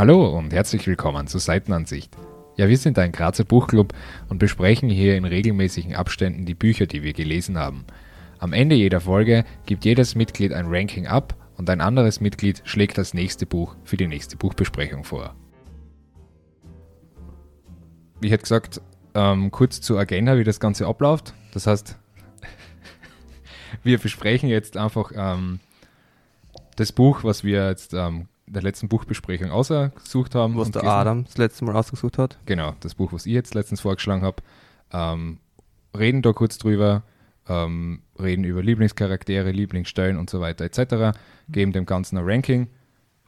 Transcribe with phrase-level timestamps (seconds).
[0.00, 2.16] Hallo und herzlich willkommen zur Seitenansicht.
[2.56, 3.92] Ja, wir sind ein Grazer Buchclub
[4.30, 7.84] und besprechen hier in regelmäßigen Abständen die Bücher, die wir gelesen haben.
[8.38, 12.96] Am Ende jeder Folge gibt jedes Mitglied ein Ranking ab und ein anderes Mitglied schlägt
[12.96, 15.34] das nächste Buch für die nächste Buchbesprechung vor.
[18.22, 18.80] Ich hätte gesagt,
[19.12, 21.34] ähm, kurz zur Agenda, wie das Ganze abläuft.
[21.52, 21.98] Das heißt,
[23.82, 25.60] wir besprechen jetzt einfach ähm,
[26.76, 30.56] das Buch, was wir jetzt ähm, der letzten Buchbesprechung ausgesucht haben.
[30.56, 32.38] Was der Adam das letzte Mal ausgesucht hat.
[32.46, 34.42] Genau, das Buch, was ich jetzt letztens vorgeschlagen habe.
[34.92, 35.38] Ähm,
[35.96, 37.04] reden da kurz drüber,
[37.48, 41.16] ähm, reden über Lieblingscharaktere, Lieblingsstellen und so weiter etc.
[41.48, 42.68] Geben dem Ganzen ein Ranking.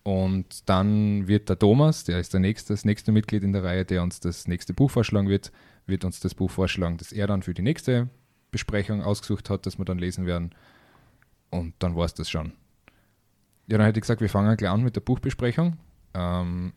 [0.02, 3.84] Und dann wird der Thomas, der ist der nächste, das nächste Mitglied in der Reihe,
[3.84, 5.52] der uns das nächste Buch vorschlagen wird,
[5.86, 8.08] wird uns das Buch vorschlagen, das er dann für die nächste
[8.50, 10.54] Besprechung ausgesucht hat, das wir dann lesen werden.
[11.50, 12.52] Und dann war es das schon.
[13.72, 15.78] Ja, dann hätte ich gesagt, wir fangen gleich an mit der Buchbesprechung.
[16.12, 16.74] Ähm,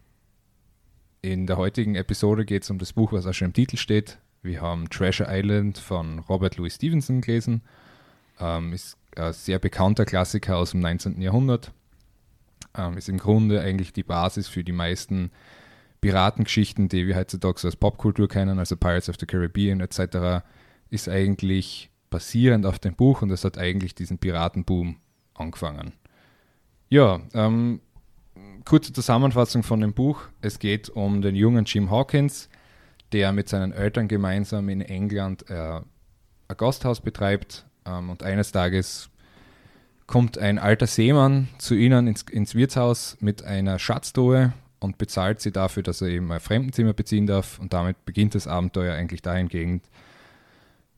[1.21, 4.17] in der heutigen Episode geht es um das Buch, was auch schon im Titel steht.
[4.43, 7.63] Wir haben Treasure Island von Robert Louis Stevenson gelesen.
[8.39, 11.21] Ähm, ist ein sehr bekannter Klassiker aus dem 19.
[11.21, 11.73] Jahrhundert.
[12.77, 15.31] Ähm, ist im Grunde eigentlich die Basis für die meisten
[15.99, 20.45] Piratengeschichten, die wir heutzutage so als Popkultur kennen, also Pirates of the Caribbean etc.,
[20.91, 24.95] ist eigentlich basierend auf dem Buch und es hat eigentlich diesen Piratenboom
[25.33, 25.91] angefangen.
[26.89, 27.81] Ja, ähm,
[28.63, 30.21] kurze Zusammenfassung von dem Buch.
[30.41, 32.49] Es geht um den jungen Jim Hawkins,
[33.11, 35.81] der mit seinen Eltern gemeinsam in England äh,
[36.47, 39.09] ein Gasthaus betreibt ähm, und eines Tages
[40.07, 45.51] kommt ein alter Seemann zu ihnen ins, ins Wirtshaus mit einer Schatztruhe und bezahlt sie
[45.51, 49.83] dafür, dass er eben ein Fremdenzimmer beziehen darf und damit beginnt das Abenteuer eigentlich dahingehend,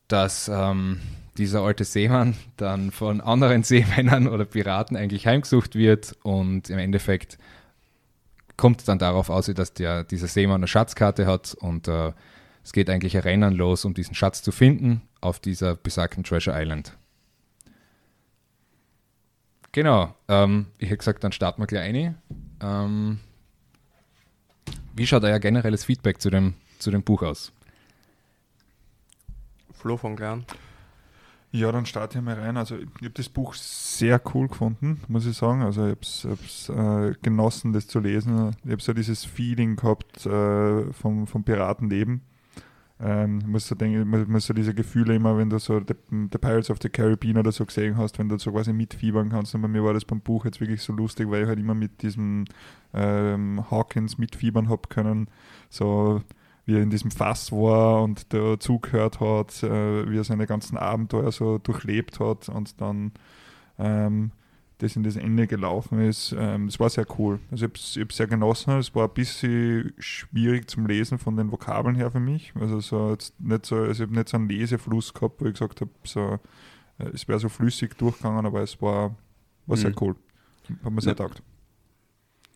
[0.09, 0.99] dass ähm,
[1.37, 7.37] dieser alte Seemann dann von anderen Seemännern oder Piraten eigentlich heimgesucht wird und im Endeffekt
[8.57, 12.11] kommt dann darauf aus, dass der, dieser Seemann eine Schatzkarte hat und äh,
[12.63, 16.59] es geht eigentlich ein Rennen los, um diesen Schatz zu finden auf dieser besagten Treasure
[16.59, 16.97] Island.
[19.71, 22.17] Genau, ähm, ich hätte gesagt, dann starten wir gleich ein.
[22.61, 23.19] Ähm,
[24.95, 27.51] wie schaut euer generelles Feedback zu dem, zu dem Buch aus?
[29.71, 30.43] Flo von Glan.
[31.57, 32.55] Ja, dann starte ich mal rein.
[32.55, 35.63] Also ich habe das Buch sehr cool gefunden, muss ich sagen.
[35.63, 38.55] Also ich habe es äh, genossen, das zu lesen.
[38.63, 42.21] Ich habe so dieses Feeling gehabt äh, vom, vom Piratenleben.
[42.99, 45.95] Ähm, muss so denken, man muss so diese Gefühle immer, wenn du so The,
[46.31, 49.55] The, Pirates of the Caribbean oder so gesehen hast, wenn du so quasi mitfiebern kannst.
[49.55, 51.75] Und bei mir war das beim Buch jetzt wirklich so lustig, weil ich halt immer
[51.75, 52.45] mit diesem
[52.93, 55.27] ähm, Hawkins mitfiebern habe können.
[55.69, 56.21] So
[56.67, 60.77] wie er in diesem Fass war und da zugehört hat, äh, wie er seine ganzen
[60.77, 63.13] Abenteuer so durchlebt hat und dann
[63.79, 64.31] ähm,
[64.79, 66.35] das in das Ende gelaufen ist.
[66.37, 67.39] Ähm, das war sehr cool.
[67.51, 68.77] Also ich habe es sehr genossen.
[68.77, 72.51] Es war ein bisschen schwierig zum Lesen von den Vokabeln her für mich.
[72.59, 75.53] Also so jetzt nicht so, also ich habe nicht so einen Lesefluss gehabt, wo ich
[75.53, 76.37] gesagt habe, so,
[76.99, 79.15] äh, es wäre so flüssig durchgegangen, aber es war,
[79.67, 79.95] war sehr mhm.
[80.01, 80.15] cool.
[80.83, 81.15] Hat mir sehr ja.
[81.15, 81.41] taugt.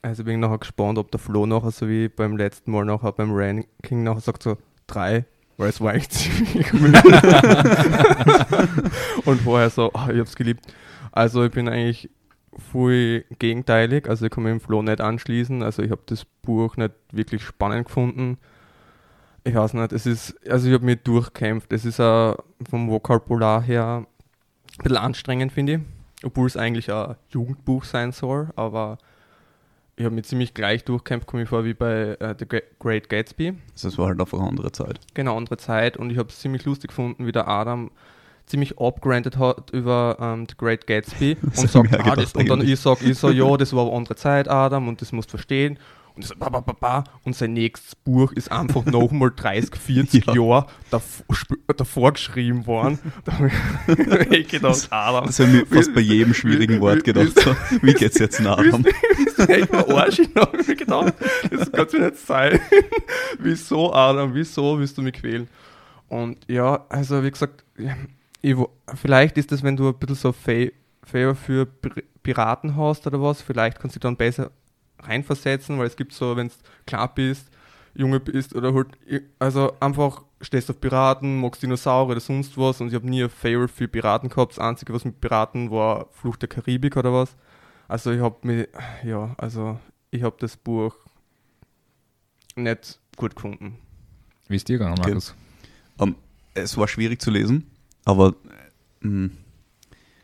[0.01, 3.11] Also bin ich nachher gespannt, ob der Flo nachher so wie beim letzten Mal nachher
[3.11, 4.57] beim Ranking nachher sagt so
[4.87, 5.25] drei,
[5.57, 6.73] weil es war eigentlich ziemlich
[9.25, 10.65] Und vorher so, oh, ich hab's geliebt.
[11.11, 12.09] Also ich bin eigentlich
[12.57, 16.77] voll gegenteilig, also ich kann mich dem Flo nicht anschließen, also ich habe das Buch
[16.77, 18.37] nicht wirklich spannend gefunden.
[19.43, 22.35] Ich weiß nicht, es ist, also ich habe mich durchkämpft, es ist uh,
[22.69, 25.79] vom Vokabular her ein bisschen anstrengend, finde ich,
[26.23, 28.97] obwohl es eigentlich ein Jugendbuch sein soll, aber
[29.95, 32.45] ich habe mich ziemlich gleich durchkämpft, komme ich vor, wie bei äh, The
[32.79, 33.53] Great Gatsby.
[33.73, 34.99] Also es war halt einfach eine andere Zeit.
[35.13, 37.91] Genau, andere Zeit und ich habe es ziemlich lustig gefunden, wie der Adam
[38.45, 42.79] ziemlich abgranted hat über ähm, The Great Gatsby und sagt, ah, das, und dann ich
[42.79, 45.79] sage, ich so, ja, das war eine andere Zeit, Adam, und das musst du verstehen.
[46.13, 50.33] Und, so, ba, ba, ba, und sein nächstes Buch ist einfach nochmal 30, 40 ja.
[50.33, 50.67] Jahre
[51.77, 52.99] davor, geschrieben worden.
[53.23, 55.27] Da habe ich gedacht, Adam.
[55.27, 57.39] Das habe ich fast bei jedem schwierigen Wort gedacht.
[57.39, 58.85] So, wie geht's jetzt nach Adam?
[59.47, 60.09] Echt mal habe
[60.59, 61.13] ich mir gedacht,
[61.49, 62.59] das kann mir nicht sein.
[63.39, 65.47] wieso, Adam, wieso willst du mich quälen?
[66.07, 67.63] Und ja, also wie gesagt,
[68.41, 68.55] ich,
[68.95, 71.67] vielleicht ist das, wenn du ein bisschen so Favor für
[72.23, 74.51] Piraten hast oder was, vielleicht kannst du dann besser
[74.99, 76.53] reinversetzen, weil es gibt so, wenn du
[76.85, 77.49] klar bist,
[77.93, 78.87] Junge bist oder halt,
[79.39, 83.29] also einfach stehst auf Piraten, magst Dinosaurier oder sonst was und ich habe nie ein
[83.29, 84.53] Favorite für Piraten gehabt.
[84.53, 87.35] Das Einzige, was mit Piraten war, Flucht der Karibik oder was.
[87.91, 88.69] Also ich habe mir,
[89.03, 89.77] ja, also
[90.11, 90.95] ich habe das Buch
[92.55, 93.79] nicht gut gefunden.
[94.47, 95.35] Wie ist dir gegangen, Markus?
[95.97, 96.03] Okay.
[96.03, 96.15] Um, ähm,
[96.53, 97.69] es war schwierig zu lesen,
[98.05, 98.35] aber
[99.03, 99.31] ähm,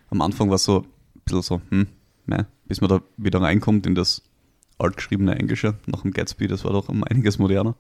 [0.10, 1.88] am Anfang war es so ein bisschen so, hm,
[2.26, 4.22] ne, bis man da wieder reinkommt in das
[4.78, 7.76] altgeschriebene Englische nach dem Gatsby, das war doch um einiges moderner.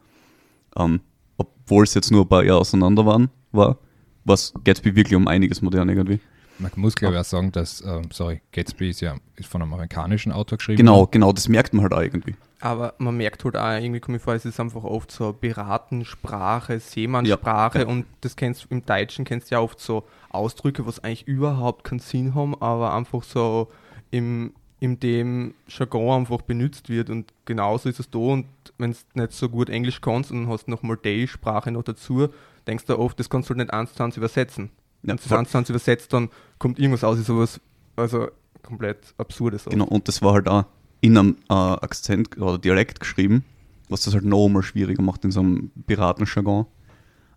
[0.76, 1.00] Ähm,
[1.38, 3.78] obwohl es jetzt nur ein paar Jahre auseinander waren, war,
[4.26, 6.20] was Gatsby wirklich um einiges moderner irgendwie.
[6.60, 9.74] Man muss glaube ich auch sagen, dass, ähm, sorry, Gatsby ist ja ist von einem
[9.74, 10.78] amerikanischen Autor geschrieben.
[10.78, 12.36] Genau, genau, das merkt man halt auch irgendwie.
[12.60, 16.80] Aber man merkt halt auch, irgendwie komme ich vor, es ist einfach oft so Piratensprache,
[16.80, 17.90] Seemannssprache Ja, ja.
[17.90, 22.00] und das kennst im Deutschen kennst du ja oft so Ausdrücke, was eigentlich überhaupt keinen
[22.00, 23.68] Sinn haben, aber einfach so
[24.10, 28.46] im, in dem Jargon einfach benutzt wird und genauso ist es da und
[28.80, 32.30] wenn du nicht so gut Englisch kannst und hast nochmal die Sprache noch dazu,
[32.66, 34.72] denkst du oft, das kannst du halt nicht eins zu eins übersetzen.
[35.04, 36.30] Ja, Wenn du das eins übersetzt, dann
[36.60, 37.60] kommt irgendwas aus, ist sowas,
[37.96, 38.28] also
[38.64, 39.68] komplett absurdes.
[39.68, 39.72] aus.
[39.72, 40.66] Genau, und das war halt auch
[41.02, 43.46] in einem äh, Akzent oder Dialekt geschrieben,
[43.90, 46.66] was das halt noch mal schwieriger macht in so einem Piratenjargon.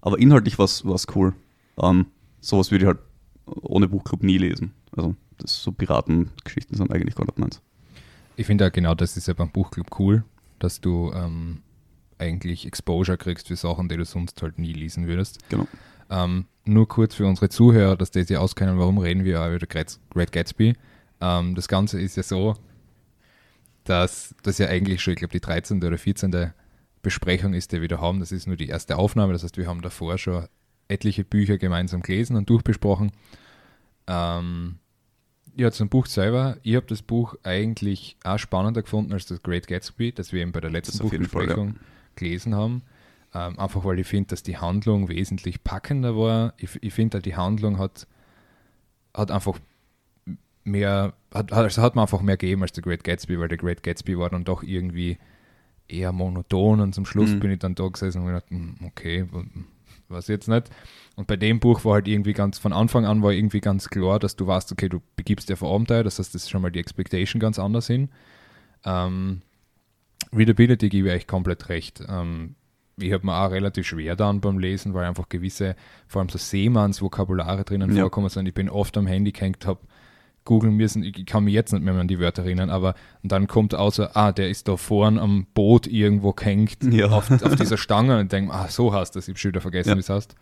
[0.00, 0.84] Aber inhaltlich war es
[1.14, 1.34] cool.
[1.78, 2.06] Ähm,
[2.40, 2.98] sowas würde ich halt
[3.62, 4.72] ohne Buchclub nie lesen.
[4.96, 7.60] Also, das so Piratengeschichten sind eigentlich gar nicht meins.
[8.36, 10.24] Ich finde auch genau das ist ja beim Buchclub cool,
[10.58, 11.62] dass du ähm,
[12.18, 15.38] eigentlich Exposure kriegst für Sachen, die du sonst halt nie lesen würdest.
[15.50, 15.66] Genau.
[16.08, 19.58] Ähm, nur kurz für unsere Zuhörer, dass die sich auskennen, warum reden wir über
[20.10, 20.74] Great Gatsby.
[21.20, 22.56] Ähm, das Ganze ist ja so,
[23.84, 25.82] dass das ja eigentlich schon, ich glaube, die 13.
[25.82, 26.52] oder 14.
[27.02, 28.20] Besprechung ist, die wir da haben.
[28.20, 29.32] Das ist nur die erste Aufnahme.
[29.32, 30.46] Das heißt, wir haben davor schon
[30.88, 33.12] etliche Bücher gemeinsam gelesen und durchbesprochen.
[34.06, 34.76] Ähm,
[35.56, 36.58] ja, zum Buch selber.
[36.62, 40.52] Ich habe das Buch eigentlich auch spannender gefunden als das Great Gatsby, das wir eben
[40.52, 41.76] bei der letzten jeden Fall, Buchbesprechung
[42.16, 42.82] gelesen haben.
[43.34, 46.54] Ähm, einfach weil ich finde, dass die Handlung wesentlich packender war.
[46.56, 48.06] Ich, ich finde, halt, die Handlung hat,
[49.14, 49.58] hat einfach
[50.64, 53.82] mehr, hat, also hat man einfach mehr gegeben als der Great Gatsby, weil der Great
[53.82, 55.18] Gatsby war dann doch irgendwie
[55.88, 57.40] eher monoton und zum Schluss Mhm.
[57.40, 59.26] bin ich dann da gesessen und gedacht, hm, okay,
[60.08, 60.68] was jetzt nicht.
[61.16, 64.18] Und bei dem Buch war halt irgendwie ganz, von Anfang an war irgendwie ganz klar,
[64.18, 66.70] dass du weißt, okay, du begibst dir vor Abenteuer, das heißt, das ist schon mal
[66.70, 68.08] die Expectation ganz anders hin.
[68.84, 69.42] Ähm,
[70.32, 72.02] Readability gebe ich euch komplett recht.
[72.08, 72.54] Ähm,
[73.02, 75.76] ich habe mir auch relativ schwer dann beim Lesen, weil einfach gewisse,
[76.06, 78.02] vor allem so Seemanns-Vokabulare drinnen Ja.
[78.02, 78.46] vorkommen sind.
[78.46, 79.80] Ich bin oft am Handy gehängt, habe
[80.44, 83.46] googeln müssen, ich kann mich jetzt nicht mehr an die Wörter erinnern, aber und dann
[83.46, 87.08] kommt außer, ah, der ist da vorn am Boot irgendwo gehängt Ja.
[87.08, 89.60] auf, auf dieser Stange und ich denke, ah, so heißt das, ich habe schon wieder
[89.60, 89.96] vergessen, Ja.
[89.96, 90.34] wie es heißt.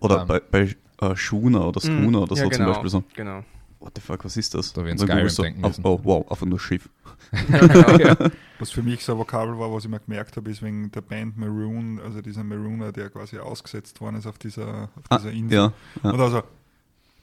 [0.00, 0.28] Oder Ähm.
[0.28, 3.04] bei, bei äh, Schooner oder Schooner oder Mm, ja, so genau, zum Beispiel so.
[3.14, 3.42] Genau.
[3.84, 4.72] What the fuck, was ist das?
[4.72, 5.84] Da werden Skyrim du, denken oh, müssen.
[5.84, 6.88] oh, wow, einfach nur Schiff.
[7.98, 8.16] Ja.
[8.58, 11.02] Was für mich so ein Vokabel war, was ich mir gemerkt habe, ist wegen der
[11.02, 15.32] Band Maroon, also dieser Marooner, der quasi ausgesetzt worden ist auf dieser, auf Ah, dieser
[15.32, 15.54] Insel.
[15.58, 15.72] ja,
[16.02, 16.10] ja.
[16.10, 16.42] Und also,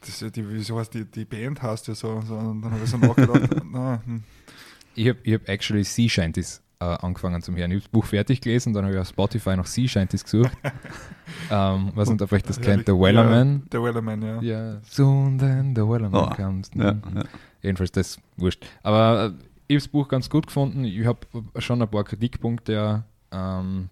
[0.02, 2.90] das, die, wieso heißt die, die Band heißt ja so, so und dann habe ich
[2.92, 4.24] so nachgedacht, na, hm,
[4.94, 7.72] Ich habe hab actually Sea Shanties äh, angefangen zum Hören.
[7.72, 10.52] Ich habe das Buch fertig gelesen, dann habe ich auf Spotify noch Sea Shanties gesucht.
[11.52, 13.60] ähm, was nicht, ob euch das kennt, The Wellerman.
[13.64, 14.42] Ja, der Wellerman, ja.
[14.42, 16.72] Ja, soon then the Wellerman Oh, comes.
[16.76, 17.02] Ja, Mhm.
[17.18, 17.24] ja.
[17.62, 18.66] Jedenfalls das wurscht.
[18.84, 20.84] Aber äh, ich habe das Buch ganz gut gefunden.
[20.84, 21.20] Ich habe
[21.60, 22.74] schon ein paar Kritikpunkte.
[22.74, 23.90] ja, Ähm,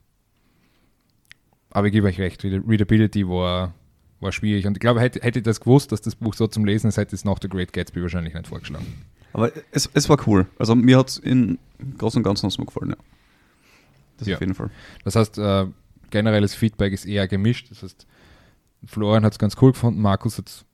[1.72, 3.74] aber ich gebe euch recht, Read- Readability war,
[4.20, 4.66] war schwierig.
[4.66, 6.98] Und ich glaube, hätte, hätte ich das gewusst, dass das Buch so zum Lesen ist,
[6.98, 8.88] hätte ich es nach The Great Gatsby wahrscheinlich nicht vorgeschlagen.
[9.34, 10.48] Aber es, es war cool.
[10.58, 11.60] Also mir hat es in
[11.98, 12.98] Großen und Ganzen mir gefallen, ja.
[14.18, 14.36] Das Ja.
[14.36, 14.70] auf jeden Fall.
[15.04, 15.68] Das heißt, äh,
[16.10, 17.72] generelles Feedback ist eher gemischt.
[17.72, 18.06] Das heißt,
[18.86, 20.66] Florian hat es ganz cool gefunden, Markus hat es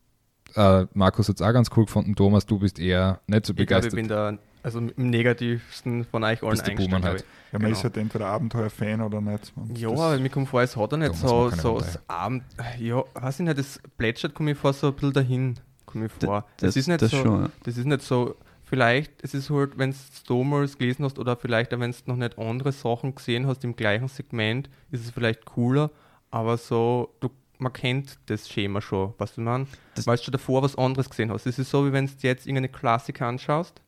[0.56, 3.88] äh, Markus hat's auch ganz cool gefunden, Thomas, du bist eher nicht so Ich glaube,
[3.88, 3.96] ich begeistert.
[3.96, 7.26] bin da also im negativsten von euch allen glaub halt.
[7.52, 7.72] Ja, man Genau.
[7.78, 9.52] ist halt entweder Abenteuer-Fan oder nicht.
[9.58, 12.44] Und Ja, das- aber mir kommt vor, es hat er nicht so, so das Abend.
[12.80, 16.12] Ja, weiß ich nicht, das plätschert, komme ich vor, so ein bisschen dahin, komme ich
[16.14, 16.46] vor.
[16.58, 17.50] Das, Das, ist nicht das so, schon, ja.
[17.64, 18.36] das ist nicht so,
[18.66, 21.98] vielleicht, es ist halt, wenn du es damals gelesen hast oder vielleicht auch, wenn du
[22.06, 25.92] noch nicht andere Sachen gesehen hast im gleichen Segment, ist es vielleicht cooler,
[26.32, 27.30] aber so, du,
[27.60, 31.32] man kennt das Schema schon, was du meinst, weil du schon davor was anderes gesehen
[31.32, 31.46] hast.
[31.46, 33.82] Es ist so, wie wenn du jetzt irgendeine Klassik anschaust,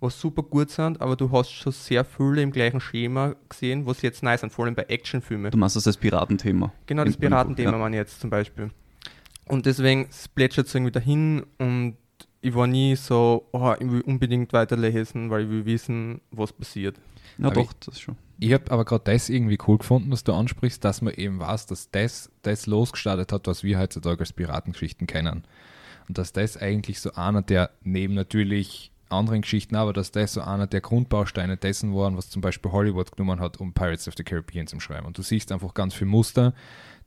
[0.00, 4.02] was super gut sind, aber du hast schon sehr viele im gleichen Schema gesehen, was
[4.02, 5.50] jetzt nice sind, vor allem bei Actionfilmen.
[5.50, 6.72] Du machst das als Piratenthema.
[6.86, 7.88] Genau, das Piratenthema ja.
[7.88, 8.70] ich jetzt zum Beispiel.
[9.46, 11.96] Und deswegen plätschert es irgendwie dahin und
[12.40, 16.96] ich war nie so, oh, ich will unbedingt weiterlesen, weil ich will wissen, was passiert.
[17.38, 18.16] Ja, Aber doch, das schon.
[18.38, 21.66] Ich habe aber gerade das irgendwie cool gefunden, was du ansprichst, dass man eben weiß,
[21.66, 25.44] dass das, das losgestartet hat, was wir heutzutage als Piratengeschichten kennen.
[26.08, 30.40] Und dass das eigentlich so einer der, neben natürlich anderen Geschichten, aber dass das so
[30.40, 34.24] einer der Grundbausteine dessen waren, was zum Beispiel Hollywood genommen hat, um Pirates of the
[34.24, 35.06] Caribbean zu schreiben.
[35.06, 36.54] Und du siehst einfach ganz viele Muster,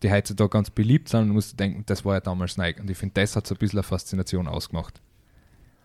[0.02, 2.80] die heutzutage ganz beliebt sind und du musst denken, das war ja damals Nike.
[2.82, 5.02] Und ich finde, das hat so ein bisschen eine Faszination ausgemacht.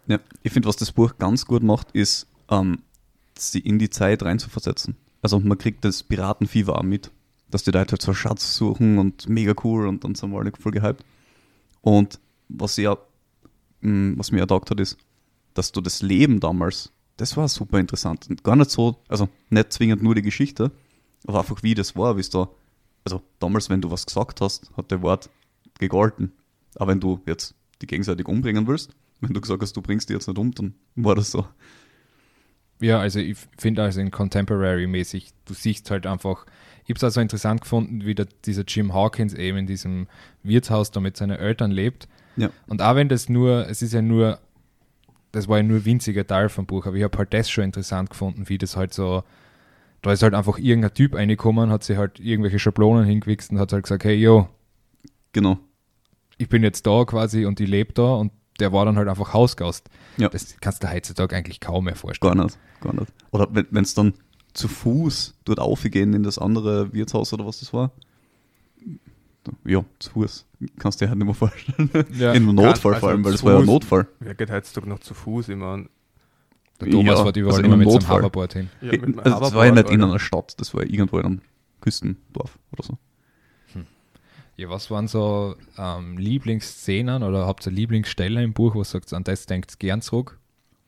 [0.07, 2.81] Ja, ich finde, was das Buch ganz gut macht, ist, ähm,
[3.39, 4.97] sie in die Zeit reinzuversetzen.
[5.23, 7.11] Also man kriegt das Piratenfieber auch mit,
[7.51, 10.53] dass die Leute halt so Schatz suchen und mega cool und dann sind wir alle
[10.59, 11.05] voll gehypt.
[11.81, 12.97] Und was ja,
[13.81, 14.99] mh, was mir ertaugt hat, ist,
[15.55, 18.29] dass du das Leben damals das war super interessant.
[18.29, 20.73] Und gar nicht so, also nicht zwingend nur die Geschichte,
[21.27, 22.49] aber einfach wie das war, wie es da,
[23.05, 25.31] also damals, wenn du was gesagt hast, hat der Wort
[25.79, 26.33] gegolten.
[26.77, 28.91] Aber wenn du jetzt die gegenseitig umbringen willst,
[29.25, 31.47] wenn du gesagt hast, du bringst die jetzt nicht um, dann war das so.
[32.81, 36.45] Ja, also ich finde also in Contemporary-mäßig, du siehst halt einfach,
[36.85, 40.07] ich habe es also interessant gefunden, wie der, dieser Jim Hawkins eben in diesem
[40.43, 42.09] Wirtshaus da mit seinen Eltern lebt.
[42.37, 42.51] Ja.
[42.67, 44.39] Und auch wenn das nur, es ist ja nur,
[45.33, 47.65] das war ja nur ein winziger Teil vom Buch, aber ich habe halt das schon
[47.65, 49.23] interessant gefunden, wie das halt so,
[50.03, 53.73] da ist halt einfach irgendein Typ reingekommen, hat sich halt irgendwelche Schablonen hingewichst und hat
[53.73, 54.49] halt gesagt, hey, yo,
[55.33, 55.59] Genau.
[56.39, 59.33] ich bin jetzt da quasi und ich lebe da und der war dann halt einfach
[59.33, 59.89] Hausgast.
[60.17, 60.29] Ja.
[60.29, 62.37] Das kannst du heutzutage eigentlich kaum mehr vorstellen.
[62.37, 63.13] Gar nicht, gar nicht.
[63.31, 64.15] Oder wenn es dann
[64.53, 67.91] zu Fuß dort aufgehen in das andere Wirtshaus oder was das war.
[69.65, 70.47] Ja, zu Fuß.
[70.79, 71.91] Kannst du dir halt nicht mehr vorstellen.
[72.17, 72.33] Ja.
[72.33, 73.67] In einem Notfall also vor allem, weil das war ja ein.
[73.67, 74.07] Notfall.
[74.21, 75.85] Wer geht heutzutage noch zu Fuß immer?
[76.81, 78.19] Der Thomas Ja, fährt überall also immer mit einem seinem Notfall.
[78.21, 78.71] Hoverboard hin.
[78.81, 78.93] Ja,
[79.23, 81.41] also das war ja nicht in einer Stadt, das war ja irgendwo in einem
[81.81, 82.99] Küstendorf oder so.
[84.57, 89.25] Ja, was waren so ähm, Lieblingsszenen oder habt ihr Lieblingsstellen im Buch, ihr sagt, an
[89.25, 90.39] das denkt gern zurück?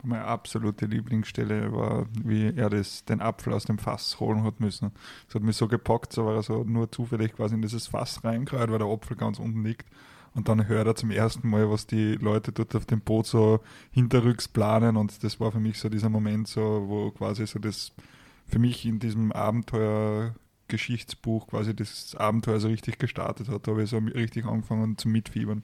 [0.05, 4.93] Meine absolute Lieblingsstelle war, wie er das, den Apfel aus dem Fass holen hat müssen.
[5.27, 8.23] Das hat mich so gepackt, so weil er so nur zufällig quasi in dieses Fass
[8.23, 9.87] reingereiht, weil der Apfel ganz unten liegt.
[10.35, 13.61] Und dann hört er zum ersten Mal, was die Leute dort auf dem Boot so
[13.91, 14.97] hinterrücks planen.
[14.97, 17.93] Und das war für mich so dieser Moment, so, wo quasi so das
[18.47, 19.33] für mich in diesem
[20.67, 23.67] Abenteuer-Geschichtsbuch quasi das Abenteuer so richtig gestartet hat.
[23.67, 25.63] Da habe ich so richtig angefangen zu mitfiebern.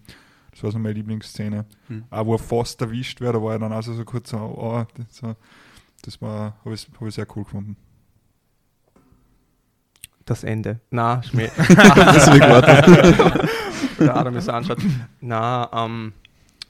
[0.53, 1.65] Das war so meine Lieblingsszene.
[1.89, 2.05] Hm.
[2.11, 4.85] Auch wo er fast erwischt wird, da war er dann also so kurz so, oh,
[4.95, 5.37] das, so,
[6.03, 7.77] das war, habe ich, hab ich sehr cool gefunden.
[10.25, 10.79] Das Ende.
[10.91, 11.51] Na, Schmäh.
[11.59, 12.47] Deswegen
[13.99, 14.79] der Adam es anschaut.
[15.21, 16.13] Na, ähm,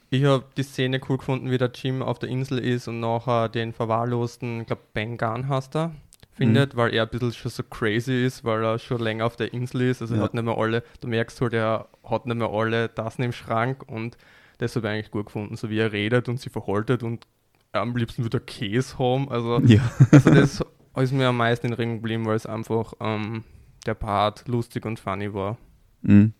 [0.09, 3.51] ich habe die Szene cool gefunden, wie der Jim auf der Insel ist und nachher
[3.51, 5.93] den verwahrlosten, ich glaube Ben Gunn heißt er,
[6.46, 9.52] findet, weil er ein bisschen schon so crazy ist, weil er schon länger auf der
[9.52, 10.02] Insel ist.
[10.02, 10.25] Also er Ja.
[10.25, 13.82] hat nicht mehr alle, du merkst halt, er hat nicht mehr alle Tassen im Schrank
[13.88, 14.16] und
[14.58, 17.26] das habe ich eigentlich gut gefunden, so wie er redet und sie verhaltet und
[17.72, 19.28] am liebsten würde er Käse haben.
[19.30, 19.80] Also Ja.
[20.11, 20.62] also das
[21.04, 23.44] ist mir am meisten in Erinnerung geblieben, weil es einfach ähm,
[23.87, 25.56] der Part lustig und funny war.
[26.02, 26.32] Mhm.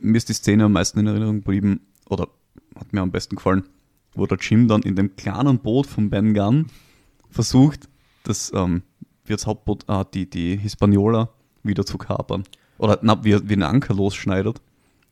[0.00, 2.28] Mir ist die Szene am meisten in Erinnerung geblieben, oder
[2.74, 3.64] hat mir am besten gefallen,
[4.14, 6.66] wo der Jim dann in dem kleinen Boot von Ben Gunn
[7.30, 7.88] versucht,
[8.24, 8.82] das ähm,
[9.28, 11.30] Wirtshauptboot, äh, die, die Hispaniola
[11.62, 12.44] wieder zu kapern.
[12.78, 14.60] Oder na, wie, wie einen Anker losschneidet.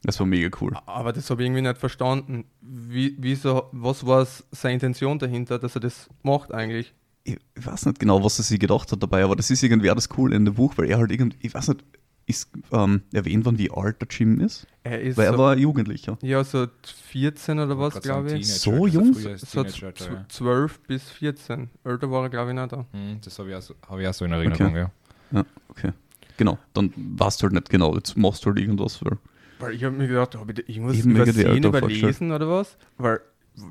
[0.03, 0.77] Das war mega cool.
[0.87, 2.45] Aber das habe ich irgendwie nicht verstanden.
[2.61, 6.93] Wie, wieso, was war seine Intention dahinter, dass er das macht eigentlich?
[7.25, 9.95] Ich, ich weiß nicht genau, was er sich gedacht hat dabei, aber das ist irgendwer
[9.95, 11.85] das cool in dem Buch, weil er halt irgendwie, ich weiß nicht,
[12.27, 14.67] ist ähm, erwähnt worden, wie alt der Jim ist?
[14.83, 16.19] Er ist Weil er so, war Jugendlicher.
[16.23, 16.67] ja so
[17.11, 18.49] 14 oder was, glaube ich.
[18.53, 19.15] So also jung?
[19.15, 20.25] So Teenager, z- ja.
[20.29, 21.71] 12 bis 14.
[21.85, 22.87] Älter war er, glaube ich, nicht da.
[22.93, 24.87] Hm, Das habe ich, auch so- hab ich auch so in Erinnerung, Okay.
[25.33, 25.45] ja.
[25.69, 25.93] Okay.
[26.37, 29.19] Genau, dann weißt du halt nicht genau, jetzt machst du halt irgendwas für.
[29.61, 32.77] Weil ich habe mir gedacht, habe ich irgendwas Eben übersehen, überlesen oder was?
[32.99, 33.21] Weil,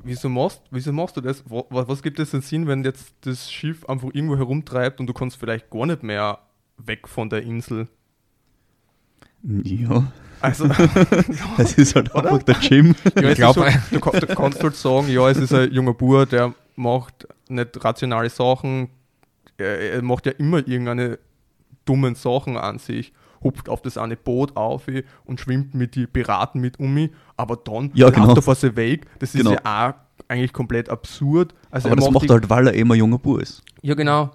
[0.02, 1.44] wieso machst, wieso machst du das?
[1.50, 5.06] Wa- wa- Was gibt es denn Sinn, wenn jetzt das Schiff einfach irgendwo herumtreibt und
[5.06, 6.38] du kannst vielleicht gar nicht mehr
[6.78, 7.88] weg von der Insel?
[9.46, 10.04] Ja,
[10.40, 10.68] Also,
[11.56, 12.94] das ist halt einfach der Jim.
[13.16, 15.94] Ja, es ist glaub- so, du, du kannst halt sagen, ja, es ist ein junger
[15.94, 18.88] Bub, der macht nicht rationale Sachen,
[19.56, 21.18] er, er macht ja immer irgendeine
[21.84, 24.84] dummen Sachen an sich, hupft auf das eine Boot auf
[25.26, 28.34] und schwimmt mit die Piraten mit um mich, aber dann Ja, genau.
[28.34, 29.06] er vor sie weg.
[29.18, 29.52] Das ist Genau.
[29.52, 29.60] ja
[29.90, 29.94] auch
[30.28, 31.54] eigentlich komplett absurd.
[31.70, 33.62] Also Aber er das macht er halt, weil er immer junger Bub ist.
[33.82, 34.30] Ja, genau.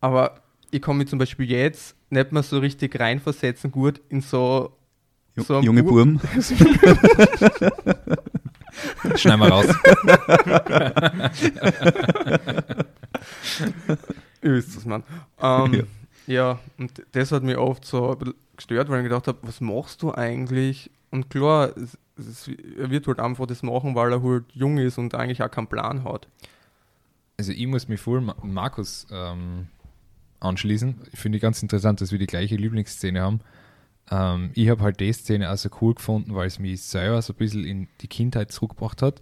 [0.00, 0.36] Aber
[0.70, 4.72] ich kann mich zum Beispiel jetzt nicht mehr so richtig reinversetzen, gut in so.
[5.36, 6.20] So junge Bub- Buben.
[9.16, 9.66] Schneiden wir raus.
[14.42, 15.02] Ihr wisst es, Mann.
[15.40, 15.86] Ähm,
[16.26, 16.58] ja.
[16.78, 20.02] und das hat mich oft so ein bisschen gestört, weil ich gedacht habe, was machst
[20.02, 20.90] du eigentlich?
[21.10, 24.98] Und klar, es, es, er wird halt einfach das machen, weil er halt jung ist
[24.98, 26.28] und eigentlich auch keinen Plan hat.
[27.38, 29.66] Also ich muss mich voll Ma- Markus ähm,
[30.44, 30.96] anschließen.
[31.12, 33.40] Ich finde ganz interessant, dass wir die gleiche Lieblingsszene haben.
[34.10, 37.32] Ähm, ich habe halt die Szene auch so cool gefunden, weil es mich selber so
[37.32, 39.20] ein bisschen in die Kindheit zurückgebracht hat.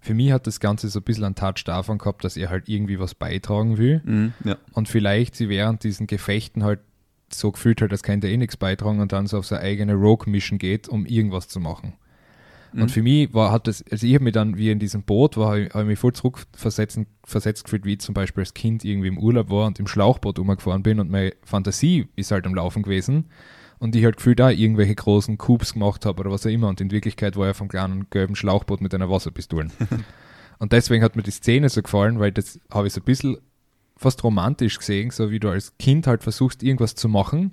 [0.00, 2.68] Für mich hat das Ganze so ein bisschen einen Touch davon gehabt, dass er halt
[2.68, 4.56] irgendwie was beitragen will Mhm, ja.
[4.72, 6.80] und vielleicht sie während diesen Gefechten halt
[7.32, 9.94] so gefühlt hat, als könnte er eh nichts beitragen und dann so auf seine eigene
[9.94, 11.94] Rogue-Mission geht, um irgendwas zu machen.
[12.74, 12.82] Mhm.
[12.82, 15.36] Und für mich war, hat das, also ich habe mich dann, wie in diesem Boot
[15.36, 19.08] war, habe ich, mich voll zurückversetzt versetzt gefühlt, wie ich zum Beispiel als Kind irgendwie
[19.08, 22.82] im Urlaub war und im Schlauchboot umgefahren bin und meine Fantasie ist halt am Laufen
[22.82, 23.26] gewesen
[23.78, 26.80] und ich halt gefühlt da irgendwelche großen Coups gemacht habe oder was auch immer und
[26.80, 29.68] in Wirklichkeit war er vom kleinen gelben Schlauchboot mit einer Wasserpistole.
[30.60, 33.38] Und deswegen hat mir die Szene so gefallen, weil das habe ich so ein bisschen
[33.96, 37.52] fast romantisch gesehen, so wie du als Kind halt versuchst, irgendwas zu machen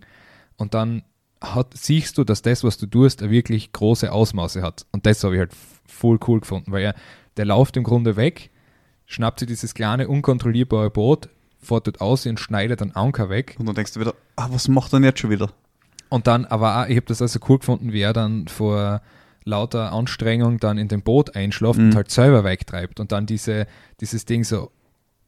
[0.55, 1.03] und dann
[1.41, 4.85] hat, siehst du, dass das, was du tust, wirklich große Ausmaße hat.
[4.91, 5.51] Und das habe ich halt
[5.87, 6.95] voll cool gefunden, weil er,
[7.37, 8.51] der läuft im Grunde weg,
[9.07, 11.29] schnappt sich dieses kleine, unkontrollierbare Boot,
[11.59, 13.55] fährt dort aus und schneidet einen Anker weg.
[13.59, 15.51] Und dann denkst du wieder, ah, was macht er denn jetzt schon wieder?
[16.09, 19.01] Und dann, aber auch, ich habe das also cool gefunden, wie er dann vor
[19.43, 21.85] lauter Anstrengung dann in dem Boot einschläft Mhm.
[21.87, 22.99] und halt selber wegtreibt.
[22.99, 23.65] Und dann diese,
[23.99, 24.71] dieses Ding so,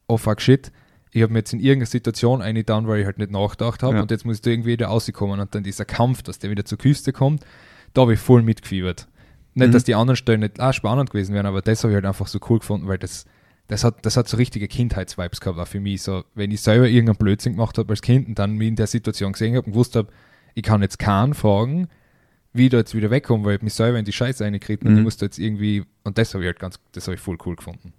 [0.08, 0.72] oh fuck shit,
[1.14, 4.02] ich habe mir jetzt in irgendeiner Situation eingetan, weil ich halt nicht nachgedacht habe Ja.
[4.02, 5.40] und jetzt muss ich da irgendwie wieder rauskommen.
[5.40, 7.46] Und dann dieser Kampf, dass der wieder zur Küste kommt,
[7.94, 9.08] da habe ich voll mitgefiebert.
[9.54, 9.72] Nicht, Mhm.
[9.72, 12.26] dass die anderen Stellen nicht auch spannend gewesen wären, aber das habe ich halt einfach
[12.28, 13.26] so cool gefunden, weil das,
[13.68, 16.02] das hat, das hat so richtige Kindheitsvibes gehabt, auch für mich.
[16.02, 18.88] So, wenn ich selber irgendeinen Blödsinn gemacht habe als Kind und dann mich in der
[18.88, 20.08] Situation gesehen habe und gewusst habe,
[20.56, 21.88] ich kann jetzt keinen fragen,
[22.54, 24.92] wie ich da jetzt wieder wegkomme, weil ich mich selber in die Scheiße reingekriegt und
[24.94, 24.98] Mhm.
[24.98, 27.56] ich musste jetzt irgendwie, und das habe ich halt ganz, das habe ich voll cool
[27.56, 27.94] gefunden.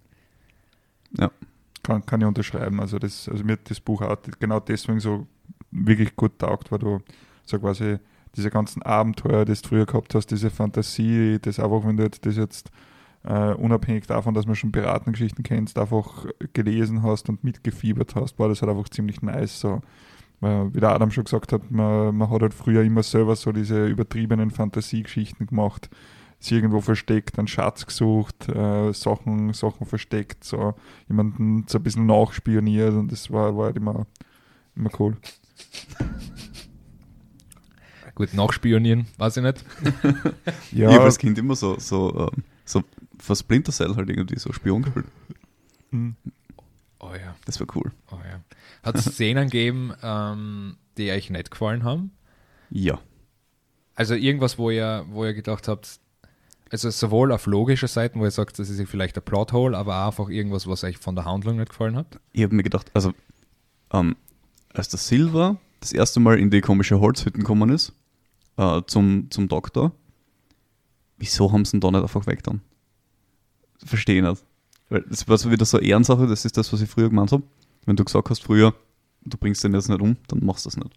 [1.85, 2.81] Kann, kann ich unterschreiben.
[2.81, 5.27] Also, das, also mir hat das Buch auch genau deswegen so
[5.71, 7.01] wirklich gut taugt, weil du
[7.45, 7.99] so quasi
[8.37, 12.27] diese ganzen Abenteuer, das du früher gehabt hast, diese Fantasie, das einfach, wenn du jetzt
[12.27, 12.71] das jetzt
[13.25, 18.49] äh, unabhängig davon, dass man schon Piratengeschichten kennst, einfach gelesen hast und mitgefiebert hast, war
[18.49, 19.61] das halt einfach ziemlich nice.
[19.61, 19.81] So.
[20.41, 23.53] Weil, wie der Adam schon gesagt hat, man, man hat halt früher immer selber so
[23.53, 25.89] diese übertriebenen Fantasiegeschichten gemacht,
[26.45, 30.75] sich irgendwo versteckt, einen Schatz gesucht, äh, Sachen, Sachen versteckt, so
[31.09, 34.07] jemanden so ein bisschen nachspioniert und das war, war halt immer,
[34.77, 35.17] immer cool.
[38.15, 39.65] Gut, nachspionieren, weiß ich nicht.
[40.73, 42.83] Ich habe als Kind immer so, so, ähm, so
[43.19, 45.07] für Splinter Cell halt irgendwie so Spion gespielt.
[45.91, 46.17] Mhm.
[47.01, 47.91] Oh ja, Das war cool.
[48.13, 48.41] oh ja.
[48.83, 52.13] Hat es Szenen gegeben, ähm, die euch nicht gefallen haben?
[52.71, 53.01] Ja.
[53.95, 56.01] Also irgendwas, wo ihr, wo ihr gedacht habt,
[56.71, 60.07] also sowohl auf logischer Seite, wo ihr sagt, das ist vielleicht ein Plothole, aber auch
[60.09, 62.19] einfach irgendwas, was euch von der Handlung nicht gefallen hat?
[62.33, 63.13] Ich habe mir gedacht, also,
[63.93, 64.17] ähm,
[64.73, 67.93] als der Silver das erste Mal in die komische Holzhütten gekommen ist,
[68.57, 69.93] äh, zum, zum Doktor,
[71.19, 72.61] wieso haben sie ihn da nicht einfach weg dann?
[73.85, 74.45] Verstehe ich nicht.
[74.89, 77.33] Weil das war so wieder so eine Ehrensache, das ist das, was ich früher gemeint
[77.33, 77.43] habe.
[77.87, 78.75] Wenn du gesagt hast früher,
[79.25, 80.91] du bringst den jetzt nicht um, dann machst du das nicht.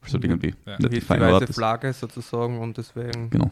[0.00, 0.78] Also irgendwie Ja.
[0.78, 1.52] nicht die weiße.
[1.52, 3.30] Flagge sozusagen und deswegen.
[3.30, 3.50] Genau.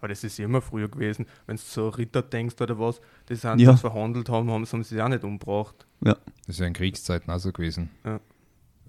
[0.00, 1.26] Aber das ist immer früher gewesen.
[1.46, 3.72] Wenn du so Ritter denkst oder was, die sind Ja.
[3.72, 5.86] das verhandelt haben, haben, haben sie sich auch nicht umgebracht.
[6.00, 7.90] Das ist ja in Kriegszeiten auch so gewesen.
[8.04, 8.18] Ja.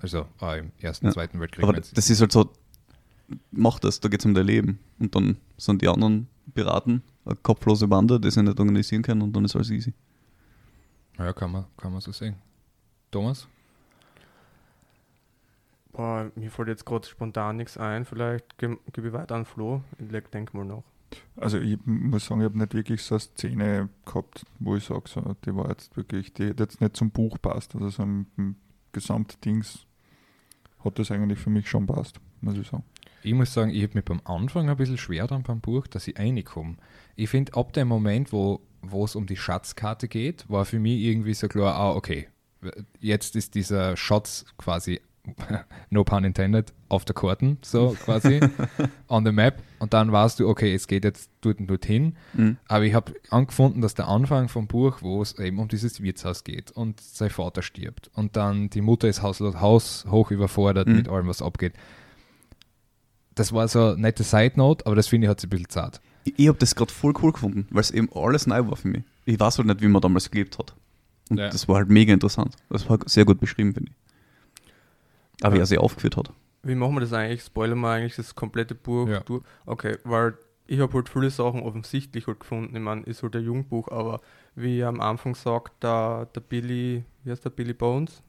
[0.02, 1.12] Also ah, im Ersten, Ja.
[1.12, 1.64] Zweiten Weltkrieg.
[1.64, 2.50] Aber das ist halt so,
[3.52, 4.80] mach das, da geht es um dein Leben.
[5.00, 9.34] Und dann sind die anderen Piraten eine kopflose Bande, die sie nicht organisieren können und
[9.36, 9.94] dann ist alles easy.
[11.20, 12.36] ja, kann man, kann man so sehen.
[13.12, 13.48] Thomas?
[15.92, 18.06] Boah, mir fällt jetzt gerade spontan nichts ein.
[18.06, 19.84] Vielleicht gebe geb ich weiter an Flo.
[20.00, 20.84] Ich leg- denk mal nach.
[21.36, 25.04] Also ich muss sagen, ich habe nicht wirklich so eine Szene gehabt, wo ich sage,
[25.08, 27.76] so, die war jetzt wirklich, die hat jetzt nicht zum Buch passt.
[27.76, 28.56] Also so im
[28.92, 29.86] Gesamtdings
[30.84, 32.84] hat das eigentlich für mich schon passt, muss ich sagen.
[33.24, 36.08] Ich muss sagen, ich habe mir beim Anfang ein bisschen schwer dann beim Buch, dass
[36.08, 36.78] ich reinkomme.
[37.16, 41.02] Ich finde, ab dem Moment, wo wo es um die Schatzkarte geht, war für mich
[41.02, 42.28] irgendwie so klar, ah, okay,
[43.00, 45.02] jetzt ist dieser Schatz quasi,
[45.92, 48.40] no pun intended, auf der Karten, so quasi,
[49.08, 49.62] on the map.
[49.80, 52.16] Und dann warst du, okay, es geht jetzt dort und dorthin.
[52.34, 52.58] Mhm.
[52.68, 56.44] Aber ich habe angefunden, dass der Anfang vom Buch, wo es eben um dieses Wirtshaus
[56.44, 60.96] geht und sein Vater stirbt und dann die Mutter ist Haus, Haus hoch überfordert Mhm.
[60.96, 61.74] mit allem, was abgeht.
[63.36, 65.70] Das war so eine nette Side Note, aber das finde ich hat sich ein bisschen
[65.70, 66.02] zart.
[66.26, 68.88] Ich, ich habe das gerade voll cool gefunden, weil es eben alles neu war für
[68.90, 69.04] mich.
[69.26, 70.76] Ich weiß halt nicht, wie man damals gelebt hat.
[71.30, 71.50] Und Ja.
[71.50, 72.56] das war halt mega interessant.
[72.70, 73.98] Das war sehr gut beschrieben, finde ich.
[75.42, 75.64] Aber wie Ja.
[75.64, 76.32] er sie aufgeführt hat.
[76.64, 77.42] Wie machen wir das eigentlich?
[77.42, 79.20] Spoilern wir eigentlich das komplette Buch Ja.
[79.22, 79.44] durch?
[79.66, 80.36] Okay, weil
[80.68, 82.76] ich habe halt viele Sachen offensichtlich halt gefunden.
[82.76, 84.22] Ich meine, ist halt ein Jungbuch, aber
[84.56, 88.22] wie er am Anfang sagt, der, der Billy, wie heißt der Billy Bones?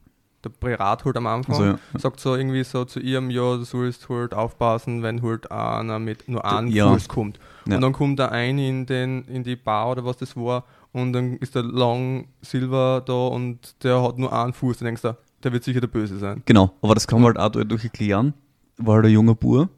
[0.43, 1.55] Der Pirat halt am Anfang.
[1.55, 1.79] Also, ja.
[1.99, 6.27] sagt so irgendwie so zu ihm, ja, du sollst halt aufpassen, wenn halt einer mit
[6.27, 6.91] nur einem Ja.
[6.91, 7.39] Fuß kommt.
[7.65, 7.75] Ja.
[7.75, 11.13] Und dann kommt er ein in, den, in die Bar oder was das war und
[11.13, 14.79] dann ist der Long Silver da und der hat nur einen Fuß.
[14.79, 16.41] Dann denkst du, der wird sicher der Böse sein.
[16.45, 18.33] Genau, aber das kann man halt auch durch erklären,
[18.77, 19.69] war halt ein junger Bur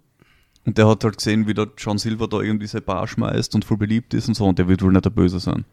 [0.65, 3.65] und der hat halt gesehen, wie der John Silver da irgendwie seine Bar schmeißt und
[3.65, 5.65] voll beliebt ist und so und der wird wohl nicht der Böse sein.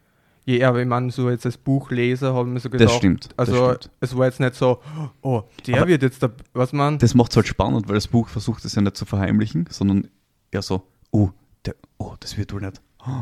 [0.45, 3.29] Ja, aber ich meine, so jetzt als Buchleser habe ich mir so gedacht, Das stimmt.
[3.37, 3.91] also das, stimmt.
[4.01, 4.81] es war jetzt nicht so,
[5.23, 8.09] oh, der Aber- wird jetzt der, was man, das macht es halt spannend, weil das
[8.09, 10.09] Buch versucht es ja nicht zu verheimlichen, sondern
[10.51, 11.31] eher so, oh,
[11.65, 12.81] der, oh das wird wohl nicht.
[13.07, 13.13] Oh,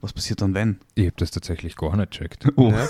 [0.00, 0.78] was passiert dann, wenn?
[0.94, 2.46] Ich habe das tatsächlich gar nicht checkt.
[2.56, 2.88] Oh, ja,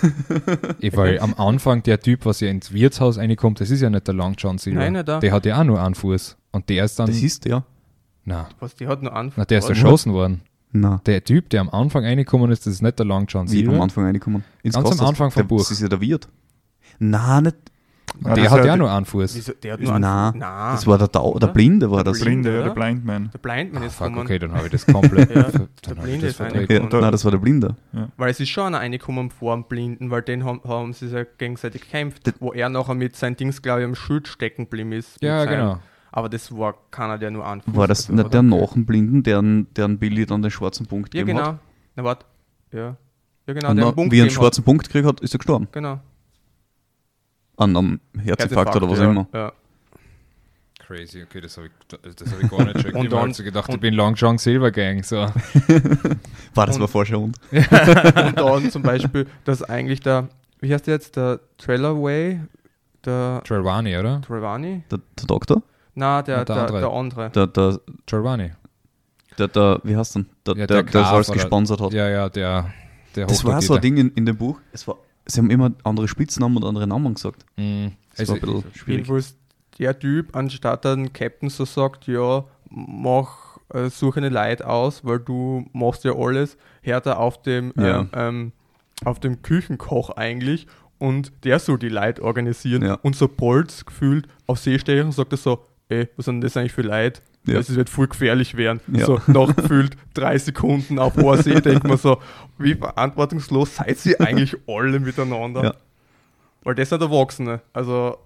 [0.78, 4.06] Ich, weil am Anfang der Typ, was ja ins Wirtshaus reinkommt, das ist ja nicht
[4.06, 4.78] der Long John Silver.
[4.80, 5.18] Nein, nicht der.
[5.20, 6.36] Der hat ja auch nur einen Fuß.
[6.52, 7.06] Und der ist dann.
[7.06, 7.64] das ist der.
[8.24, 9.70] na, was, die hat nur einen na, der ist Fuß.
[9.76, 10.42] erschossen worden.
[10.72, 13.58] Na, Der Typ, der am Anfang reingekommen ist, das ist nicht der Long John wie
[13.64, 13.82] am Silver.
[13.82, 14.44] Anfang reingekommen.
[14.62, 15.08] Ins Ganz am Gasthaus.
[15.08, 15.58] Anfang vom der, Buch.
[15.58, 16.28] Das ist ja der Wirt.
[17.00, 17.56] Na, nicht.
[18.24, 19.34] Ah, Der das hat ja nur einen Fuß.
[19.36, 19.52] Wieso?
[19.54, 20.72] Der hat Nein, nur einen- Nein, Nein.
[20.74, 21.46] das war der, Dau der?
[21.48, 22.20] Blinde, war Der das.
[22.20, 22.50] Blinde.
[22.50, 23.30] Blinde, ja, der Blind Man.
[23.32, 25.30] Der Blindman Ah, ist fuck, okay, dann habe ich das komplett.
[25.34, 26.38] Ja, der Blinde das ist.
[26.40, 27.00] Ja, gekommen.
[27.02, 27.76] nein, das war der Blinde.
[28.16, 31.26] Weil es ist schon einer reingekommen vor dem Blinden, weil den haben, haben sie sich
[31.38, 34.92] gegenseitig gekämpft, Das- wo er nachher mit seinen Dings, glaube ich, am Schild stecken geblieben
[34.92, 35.22] ist.
[35.22, 35.78] Ja, genau.
[36.12, 37.76] Aber das war keiner, der nur anfußt.
[37.76, 41.20] War das nicht der nach dem Blinden, deren, deren Billy dann den schwarzen Punkt Ja,
[41.20, 41.50] gegeben genau.
[41.52, 41.58] hat?
[41.96, 42.26] Na, warte.
[42.72, 42.96] Ja.
[43.46, 44.34] Ja, genau, Und der na, einen Punkt wie er einen hat.
[44.36, 45.68] schwarzen Punkt gekriegt hat, ist er gestorben.
[45.72, 46.00] Genau.
[47.60, 49.10] An einem Herzinfarkt oder was ja.
[49.10, 49.26] immer.
[49.32, 49.52] Ja.
[50.86, 51.72] Crazy, okay, das habe ich,
[52.16, 52.94] das hab ich gar nicht checkt.
[52.96, 55.04] Und Ich habe so gedacht, ich bin Long John Silver Gang.
[55.04, 55.16] So.
[56.54, 57.38] War das Und- war vorher und?
[57.52, 60.28] Und dann zum Beispiel, dass eigentlich der,
[60.60, 62.40] wie heißt der jetzt, der Trailerway,
[63.04, 64.20] der Trelawney, oder?
[64.22, 64.82] Trevani?
[64.90, 65.62] Der, der Doktor?
[65.94, 66.80] Na, der, der der, andere.
[66.80, 67.30] der andere.
[67.30, 68.50] Der, der, Trelawney.
[69.38, 70.26] der, der, wie heißt denn?
[70.46, 71.92] Der, Ja, der, der der, Graf alles oder- gesponsert hat.
[71.92, 72.72] Ja, ja, der,
[73.14, 73.80] der das war so ein.
[73.80, 74.58] Ding in, in dem Buch.
[74.72, 74.96] Es war,
[75.30, 77.44] sie haben immer andere Spitznamen und andere Namen gesagt.
[77.56, 77.92] Mhm.
[78.10, 78.88] Das Also, war ein bisschen schwierig.
[79.06, 79.36] Jedenfalls
[79.78, 85.18] der Typ, anstatt den Captain so sagt, ja, mach, äh, suche eine Leid aus, weil
[85.20, 88.00] du machst ja alles, hört er auf dem, Ja.
[88.00, 88.52] ähm, ähm,
[89.04, 90.66] auf dem Küchenkoch eigentlich
[90.98, 92.94] und der soll die Leid organisieren Ja.
[93.02, 96.82] und sobald gefühlt auf See stechen, sagt er so, ey, was sind das eigentlich für
[96.82, 97.22] Leid?
[97.46, 97.54] Ja.
[97.54, 98.80] Das wird voll gefährlich werden.
[98.92, 99.06] Ja.
[99.06, 102.20] So nach gefühlt drei Sekunden auf hoher See denkt man so,
[102.58, 105.64] wie verantwortungslos seid ihr eigentlich alle miteinander?
[105.64, 105.74] Ja.
[106.62, 107.62] Weil das sind Erwachsene.
[107.72, 108.18] Also,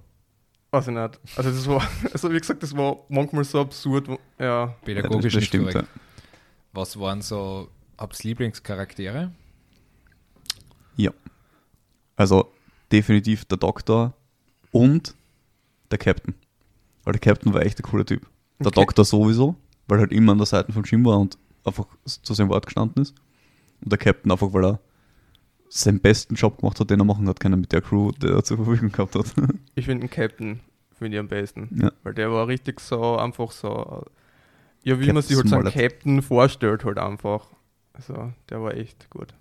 [0.73, 1.21] weiß ich nicht.
[1.37, 4.09] Also, das war, also wie gesagt, das war manchmal so absurd.
[4.39, 5.89] Ja, pädagogisch Ja, das stimmt, korrekt.
[6.73, 9.31] Was waren so, ihr Lieblingscharaktere?
[10.97, 11.13] Ja.
[12.17, 12.53] Also
[12.91, 14.13] definitiv der Doktor
[14.73, 15.15] und
[15.91, 16.35] der Captain.
[17.05, 18.27] Weil der Captain war echt ein cooler Typ.
[18.61, 18.81] Der Okay.
[18.81, 19.57] Doktor sowieso,
[19.89, 22.67] weil er halt immer an der Seite von Jim war und einfach zu seinem Wort
[22.67, 23.15] gestanden ist.
[23.83, 24.81] Und der Captain einfach, weil er
[25.69, 28.45] seinen besten Job gemacht hat, den er machen hat können mit der Crew, die er
[28.45, 29.35] zur Verfügung gehabt hat.
[29.75, 30.61] ich finde den Captain
[31.05, 31.69] finde ich am besten.
[31.81, 31.93] ja.
[32.03, 34.05] Weil der war richtig so, einfach so,
[34.83, 35.73] ja, wie man Captain sich halt so einen.
[35.73, 37.47] Captain vorstellt, halt einfach.
[37.93, 39.35] Also, der war echt gut.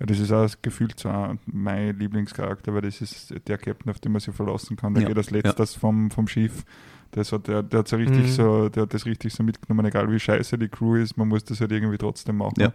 [0.00, 1.10] Ja, das ist auch gefühlt so
[1.46, 4.94] mein Lieblingscharakter, weil das ist der Captain, auf den man sich verlassen kann.
[4.94, 6.64] Der Ja, geht als letztes vom, vom Schiff.
[7.12, 8.28] Das hat, der, der hat so richtig Mhm.
[8.28, 11.44] so, der hat das richtig so mitgenommen, egal wie scheiße die Crew ist, man muss
[11.44, 12.54] das halt irgendwie trotzdem machen.
[12.58, 12.72] Ja.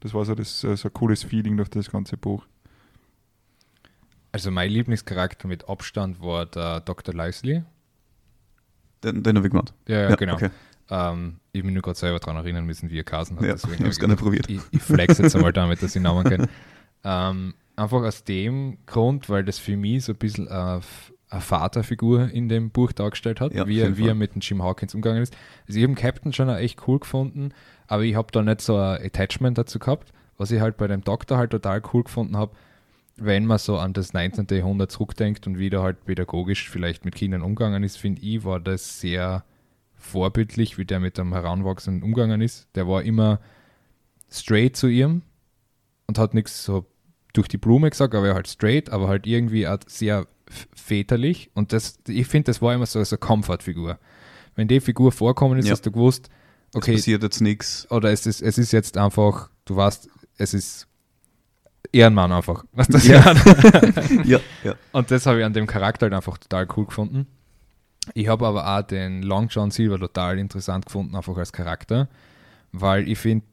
[0.00, 2.44] Das war so, das, äh, so ein cooles Feeling durch das ganze Buch.
[4.32, 7.14] Also mein Lieblingscharakter mit Abstand war der Dr.
[7.14, 7.64] Lively.
[9.02, 9.72] Den, den habe ich gemacht.
[9.88, 10.34] Ja, ja, genau.
[10.34, 10.50] Okay.
[10.88, 13.44] Ähm, ich bin nur gerade selber daran erinnern müssen, wie er Kasen hat.
[13.44, 14.50] Ja, deswegen ich hab hab's gar nicht gedacht, probiert.
[14.50, 16.48] Ich, ich flex jetzt einmal damit, dass ich Namen kenne.
[17.02, 20.80] Ähm, einfach aus dem Grund, weil das für mich so ein bisschen äh,
[21.30, 24.62] eine Vaterfigur in dem Buch dargestellt hat, Ja, wie, er, wie er mit dem Jim
[24.62, 25.36] Hawkins umgegangen ist.
[25.66, 27.52] Also ich habe den Captain schon echt cool gefunden,
[27.86, 30.12] aber ich habe da nicht so ein Attachment dazu gehabt.
[30.36, 32.52] Was ich halt bei dem Doktor halt total cool gefunden habe,
[33.16, 34.46] wenn man so an das 19.
[34.50, 38.58] Jahrhundert zurückdenkt und wie der halt pädagogisch vielleicht mit Kindern umgegangen ist, finde ich, war
[38.58, 39.44] das sehr
[39.94, 42.68] vorbildlich, wie der mit dem Heranwachsenden umgegangen ist.
[42.74, 43.38] Der war immer
[44.30, 45.22] straight zu ihm
[46.06, 46.86] und hat nichts so
[47.34, 50.26] durch die Blume gesagt, aber er halt straight, aber halt irgendwie auch sehr
[50.74, 51.50] väterlich.
[51.54, 53.98] Und das, ich finde, das war immer so, so eine Comfort-Figur.
[54.56, 55.72] Wenn die Figur vorkommen ist, Ja.
[55.72, 56.28] hast du gewusst,
[56.70, 57.90] Es okay, passiert jetzt nichts.
[57.90, 60.08] oder es ist, es ist jetzt einfach, du weißt,
[60.38, 60.86] es ist
[61.92, 62.64] Ehrenmann einfach.
[62.72, 63.20] Was das ja.
[64.24, 64.74] Ja, ja.
[64.92, 67.26] Und das habe ich an dem Charakter halt einfach total cool gefunden.
[68.14, 72.08] Ich habe aber auch den Long John Silver total interessant gefunden, einfach als Charakter,
[72.72, 73.44] weil ich finde,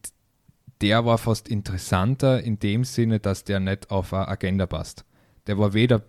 [0.81, 5.05] der war fast interessanter in dem Sinne, dass der nicht auf eine Agenda passt.
[5.47, 6.01] Der war weder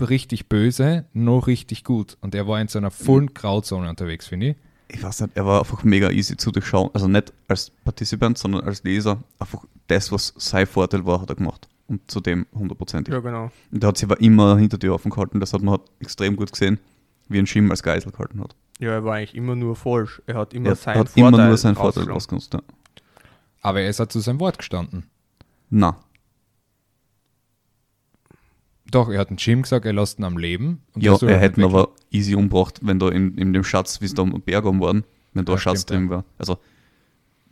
[0.00, 4.50] richtig böse noch richtig gut und er war in so einer vollen Grauzone unterwegs, finde
[4.50, 4.56] ich.
[4.88, 6.90] ich weiß nicht, er war einfach mega easy zu durchschauen.
[6.92, 9.22] Also nicht als Participant, sondern als Leser.
[9.38, 11.68] Einfach das, was sein Vorteil war, hat er gemacht.
[11.88, 13.14] Und zudem hundertprozentig.
[13.14, 13.50] Ja, genau.
[13.70, 15.40] Und er hat sich aber immer hinter die offen gehalten.
[15.40, 16.78] Das hat man halt extrem gut gesehen,
[17.28, 18.54] wie ein Schim als Geisel gehalten hat.
[18.78, 20.20] Ja, er war eigentlich immer nur falsch.
[20.26, 22.54] Er hat immer Er seinen hat Vorteil immer nur seinen Vorteil ausgenutzt.
[22.54, 22.60] Ja.
[23.62, 25.04] Aber er ist halt zu seinem Wort gestanden.
[25.70, 25.96] Na,
[28.90, 30.80] Doch, er hat dem Jim gesagt, er lässt ihn am Leben.
[30.94, 34.00] und ja, er halt hätte ihn aber easy umgebracht, wenn da in, in dem Schatz,
[34.00, 36.24] wie es da am Berg oben waren, wenn da Ja, ein Schatz stimmt, drin war.
[36.38, 36.58] Also,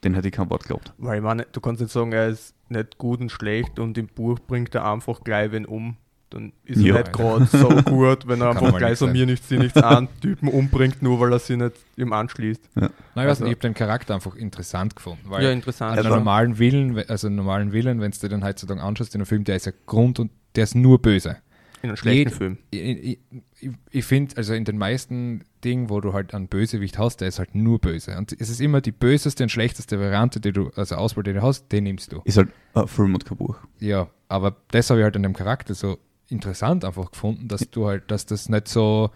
[0.04, 0.92] den hätte ich kein Wort geglaubt.
[0.98, 4.06] Weil ich meine, du kannst nicht sagen, er ist nicht gut und schlecht und im
[4.06, 5.96] Buch bringt er einfach gleich wen um.
[6.30, 6.94] Dann ist Ja.
[6.96, 10.08] er nicht gerade so gut, wenn er einfach gleich so mir nichts, sie nichts an
[10.20, 12.70] Typen umbringt, nur weil er sich nicht ihm anschließt.
[12.74, 15.20] Nein, ich weiß Also- nicht, ich habe den Charakter einfach interessant gefunden.
[15.28, 15.92] Weil ja, interessant.
[15.96, 19.26] einen Also- normalen Willen, also normalen Willen, wenn du dir dann heutzutage anschaust in einem
[19.26, 21.36] Film, der ist ja Grund und der ist nur böse.
[21.82, 22.58] in einem schlechten jed- Film.
[22.70, 23.18] Ich,
[23.60, 27.28] ich, ich, finde, also in den meisten Ding, wo du halt einen Bösewicht hast, der
[27.28, 28.16] ist halt nur böse.
[28.16, 31.42] Und es ist immer die böseste und schlechteste Variante, die du, also Auswahl, die du
[31.42, 32.20] hast, den nimmst du.
[32.24, 33.56] Ist halt ein Film und kein Buch.
[33.80, 37.86] Ja, aber das habe ich halt an dem Charakter so interessant einfach gefunden, dass du
[37.86, 39.10] halt, dass das nicht so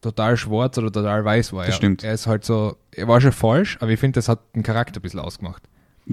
[0.00, 1.64] total schwarz oder total weiß war.
[1.64, 1.76] Das ja.
[1.76, 2.04] stimmt.
[2.04, 4.98] Er ist halt so, er war schon falsch, aber ich finde, das hat den Charakter
[4.98, 5.62] ein bisschen ausgemacht.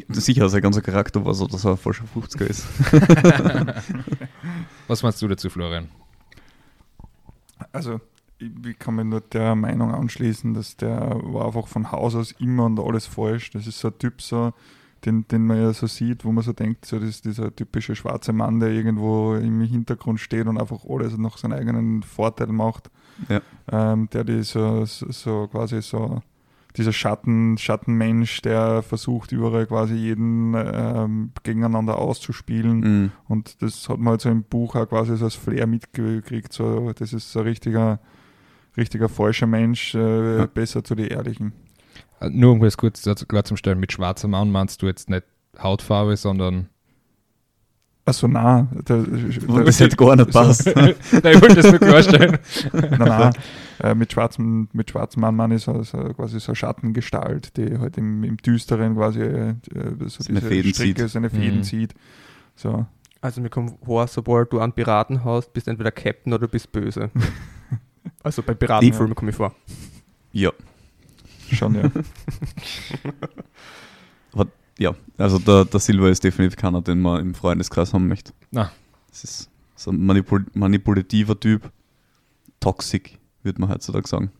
[0.09, 2.67] Sicher, sein ganzer Charakter war so, dass er ein falscher 50er ist.
[4.87, 5.89] Was meinst du dazu, Florian?
[7.71, 7.99] Also,
[8.39, 12.31] ich, ich kann mich nur der Meinung anschließen, dass der war einfach von Haus aus
[12.33, 13.51] immer und alles falsch.
[13.51, 14.53] Das ist so ein Typ, so,
[15.05, 17.95] den, den man ja so sieht, wo man so denkt, so, das ist dieser typische
[17.95, 22.89] schwarze Mann, der irgendwo im Hintergrund steht und einfach alles nach seinen eigenen Vorteil macht.
[23.29, 23.41] Ja.
[23.71, 26.21] Ähm, der die so, so, so quasi so
[26.75, 32.79] dieser Schatten, Schattenmensch, der versucht überall quasi jeden ähm, gegeneinander auszuspielen.
[32.79, 33.11] Mhm.
[33.27, 36.53] Und das hat man halt so im Buch auch quasi so als Flair mitgekriegt.
[36.53, 37.99] So, das ist so ein richtiger,
[38.75, 40.45] richtiger falscher Mensch, äh, Ja.
[40.45, 41.53] besser zu den Ehrlichen.
[42.19, 45.09] Äh, Nur um das kurz dazu klar zum Stellen, mit schwarzer Mann meinst du jetzt
[45.09, 45.23] nicht
[45.59, 46.69] Hautfarbe, sondern
[48.07, 49.03] Also na, der,
[49.65, 50.65] Das hätte gar nicht passt.
[50.75, 52.37] Nein, ich wollte das nur klarstellen.
[52.71, 53.33] nein, nein,
[53.83, 57.77] äh, mit schwarzem, mit schwarzem Mann, Mann ist so, so quasi so eine Schattengestalt, die
[57.77, 59.55] halt im, im Düsteren quasi äh,
[60.05, 61.09] so Seine diese Fäden Stricke, zieht.
[61.09, 61.63] seine Fäden Mhm.
[61.63, 61.95] zieht.
[62.55, 62.85] So.
[63.19, 66.71] Also mir kommt vor, sobald du einen Piraten hast, bist du entweder Captain oder bist
[66.71, 67.09] böse.
[68.23, 69.53] also bei Piratenfilmen komme ich vor.
[70.31, 70.51] Ja.
[71.51, 71.91] Schon, ja.
[74.77, 78.33] Ja, also der, der Silver ist definitiv keiner, den man im Freundeskreis haben möchte.
[78.51, 78.71] Na.
[79.09, 81.71] Das ist so ein manipul manipulativer Typ.
[82.59, 84.31] Toxic, würde man heutzutage sagen.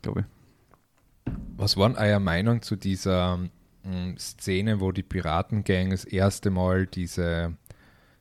[0.00, 1.32] Glaube ich.
[1.56, 3.38] Was war eure Meinung zu dieser
[3.84, 7.54] mh, Szene, wo die Piratengang das erste Mal diese,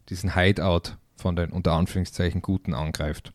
[0.09, 3.33] diesen Hideout von den unter Anführungszeichen Guten angreift?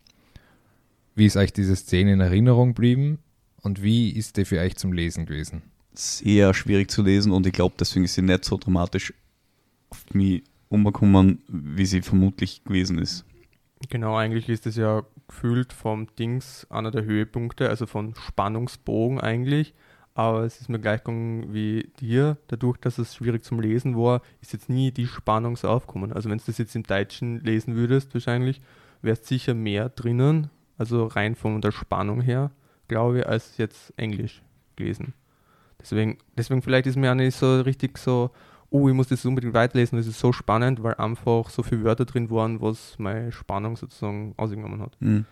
[1.14, 3.18] Wie ist euch diese Szene in Erinnerung geblieben
[3.62, 5.62] und wie ist die für euch zum Lesen gewesen?
[5.96, 9.14] Sehr schwierig zu lesen und ich glaube, deswegen ist sie nicht so dramatisch
[9.90, 13.24] auf mich umgekommen, wie sie vermutlich gewesen ist.
[13.88, 19.74] Genau, eigentlich ist es ja gefühlt vom Dings einer der Höhepunkte, also von Spannungsbogen eigentlich.
[20.14, 24.22] Aber es ist mir gleich gegangen wie dir, dadurch, dass es schwierig zum Lesen war,
[24.40, 26.12] ist jetzt nie die Spannung so aufgekommen.
[26.12, 28.62] Also wenn du das jetzt im Deutschen lesen würdest, wahrscheinlich,
[29.02, 32.50] wärst sicher mehr drinnen, also rein von der Spannung her,
[32.88, 34.42] glaube ich, als jetzt Englisch
[34.76, 35.12] gelesen.
[35.90, 38.30] Deswegen, deswegen vielleicht ist mir auch nicht so richtig so,
[38.70, 42.04] oh, ich muss das unbedingt weiterlesen, das ist so spannend, weil einfach so viele Wörter
[42.04, 44.96] drin waren, was meine Spannung sozusagen ausgenommen hat.
[45.00, 45.26] Mhm.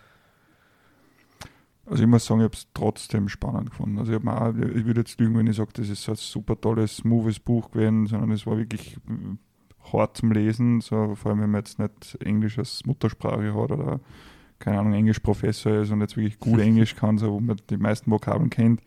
[1.85, 3.99] Also ich muss sagen, ich habe es trotzdem spannend gefunden.
[3.99, 6.97] Also ich, auch, ich würde jetzt lügen, wenn ich sage, das ist ein super tolles,
[6.97, 11.51] smoothes Buch gewesen, sondern es war wirklich äh, hart zum Lesen, so, vor allem wenn
[11.51, 13.99] man jetzt nicht Englisch als Muttersprache hat oder
[14.57, 18.09] keine Ahnung, Englischprofessor ist und jetzt wirklich gut Englisch kann, so, wo man die meisten
[18.09, 18.81] Vokabeln kennt.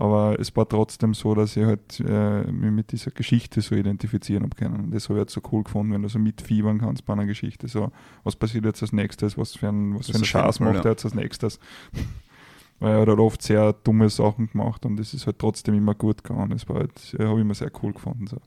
[0.00, 4.44] Aber es war trotzdem so, dass ich halt äh, mich mit dieser Geschichte so identifizieren
[4.44, 4.84] habe können.
[4.84, 7.26] Und das habe ich jetzt so cool gefunden, wenn du so mitfiebern kannst bei einer
[7.26, 7.68] Geschichte.
[7.68, 7.92] So,
[8.24, 9.36] was passiert jetzt als nächstes?
[9.36, 10.90] Was für ein, was Das für ein Fall, macht ja.
[10.90, 11.60] er jetzt als nächstes?
[12.78, 15.94] Weil er hat halt oft sehr dumme Sachen gemacht und es ist halt trotzdem immer
[15.94, 16.48] gut gegangen.
[16.48, 18.26] Das war halt, äh, habe ich immer sehr cool gefunden.
[18.26, 18.38] So.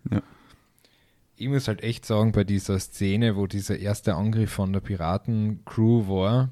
[1.36, 6.08] Ich muss halt echt sagen, bei dieser Szene, wo dieser erste Angriff von der Piratencrew
[6.08, 6.50] war,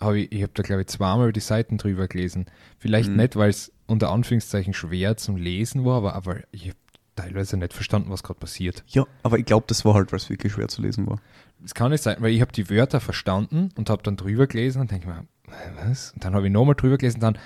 [0.00, 2.46] habe ich, ich habe da glaube ich zweimal die Seiten drüber gelesen.
[2.78, 3.16] Vielleicht Mhm.
[3.16, 6.76] nicht, weil es unter Anführungszeichen schwer zum Lesen war, aber, aber ich habe
[7.16, 8.82] teilweise nicht verstanden, was gerade passiert.
[8.88, 11.20] Ja, aber ich glaube, das war halt, weil es wirklich schwer zu lesen war.
[11.64, 14.80] Es kann nicht sein, weil ich habe die Wörter verstanden und habe dann drüber gelesen
[14.80, 16.12] und denke mir, "Hä, was?
[16.12, 17.38] Und dann habe ich nochmal drüber gelesen und dann,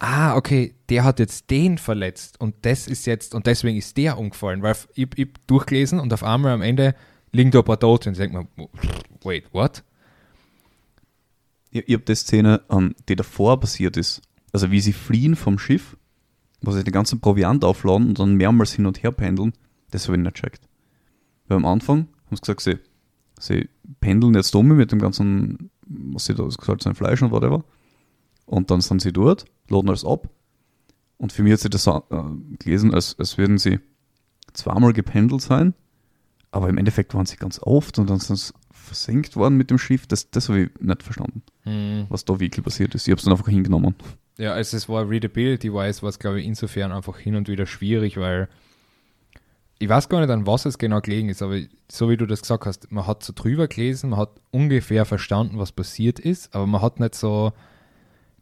[0.00, 4.18] ah, okay, der hat jetzt den verletzt und das ist jetzt, und deswegen ist der
[4.18, 6.96] umgefallen, weil ich, ich durchgelesen und auf einmal am Ende
[7.30, 8.68] liegen da ein paar Tote und ich denke mir,
[9.22, 9.84] wait, what?
[11.72, 15.58] Ich, ich habe die Szene, ähm, die davor passiert ist, also wie sie fliehen vom
[15.58, 15.96] Schiff,
[16.60, 19.52] wo sie den ganzen Proviant aufladen und dann mehrmals hin und her pendeln,
[19.90, 20.68] das habe ich nicht checkt.
[21.48, 22.78] Weil am Anfang haben sie gesagt, sie,
[23.40, 23.68] sie
[24.00, 27.64] pendeln jetzt um mit dem ganzen, was sie da gesagt haben, Fleisch und whatever.
[28.46, 30.28] Und dann sind sie dort, laden alles ab.
[31.16, 32.00] Und für mich hat sich das äh,
[32.58, 33.80] gelesen, als, als würden sie
[34.52, 35.74] zweimal gependelt sein,
[36.50, 38.52] aber im Endeffekt waren sie ganz oft und dann sind sie
[38.92, 40.06] versenkt worden mit dem Schiff.
[40.06, 43.06] Das, das habe ich nicht verstanden was da wirklich passiert ist.
[43.06, 43.94] Ich habe es dann einfach hingenommen.
[44.38, 48.16] Ja, also es war Readability-wise, war es glaube ich insofern einfach hin und wieder schwierig,
[48.16, 48.48] weil
[49.78, 52.42] ich weiß gar nicht, an was es genau gelegen ist, aber so wie du das
[52.42, 56.66] gesagt hast, man hat so drüber gelesen, man hat ungefähr verstanden, was passiert ist, aber
[56.66, 57.52] man hat nicht so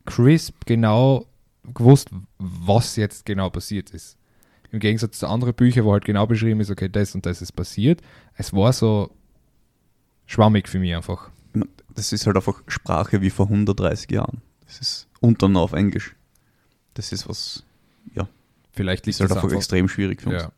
[0.07, 1.27] crisp genau
[1.75, 4.17] gewusst, was jetzt genau passiert ist.
[4.71, 7.53] Im Gegensatz zu anderen Büchern, wo halt genau beschrieben ist, okay, das und das ist
[7.53, 8.01] passiert.
[8.35, 9.11] Es war so
[10.31, 11.31] schwammig für mich einfach.
[11.95, 14.41] Das ist halt einfach Sprache wie vor 130 Jahren.
[14.67, 16.15] Das ist und dann auf Englisch.
[16.95, 17.65] Das ist was,
[18.73, 20.43] Vielleicht liegt ist halt das einfach einfach, extrem schwierig für uns.
[20.43, 20.53] ja.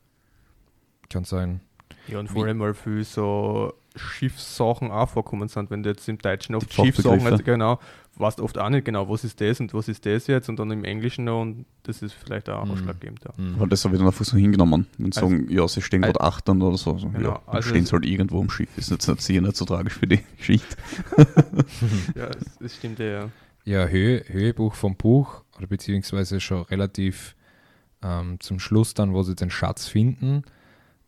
[1.09, 1.61] Kann sein.
[2.07, 5.69] Ja, und vor allem, weil viel so Schiffssachen auch vorkommen sind.
[5.69, 7.31] Wenn du jetzt im Deutschen oft Die Schiffssachen, Fachbegriffe.
[7.31, 7.79] also genau,
[8.15, 10.69] weißt oft auch nicht genau, was ist das und was ist das jetzt und dann
[10.71, 12.71] im Englischen noch und das ist vielleicht auch Mhm.
[12.71, 13.21] ausschlaggebend.
[13.25, 13.31] Ja.
[13.37, 13.59] Mhm.
[13.59, 14.85] Weil das habe ich dann einfach so hingenommen.
[14.97, 16.93] Sie Also- sagen, ja, sie stehen gerade achtern oder so.
[16.93, 18.69] Genau, ja, dann also stehen sie halt irgendwo am Schiff.
[18.77, 20.77] Ist jetzt nicht, sicher nicht so tragisch für die Geschichte.
[22.15, 23.29] ja, das, das stimmt ja, ja.
[23.65, 27.35] Ja, Höhe, Höhebuch vom Buch, oder beziehungsweise schon relativ
[28.03, 30.43] ähm, zum Schluss dann, wo sie den Schatz finden.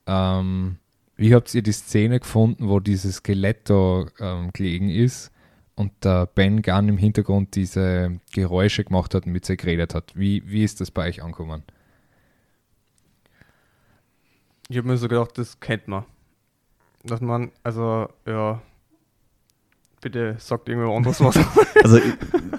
[0.08, 0.78] Ähm,
[1.18, 5.32] wie habt ihr die Szene gefunden, wo dieses Skelett da ähm, gelegen ist
[5.76, 10.12] und der Ben Gunn im Hintergrund diese Geräusche gemacht hat und mit sie geredet hat?
[10.16, 11.64] Wie, wie ist das bei euch angekommen?
[14.70, 16.06] Ich habe mir so gedacht, das kennt man.
[17.04, 18.62] Dass man, also, ja,
[20.02, 21.36] bitte sagt irgendwer anderes was.
[21.84, 22.14] Also, ich,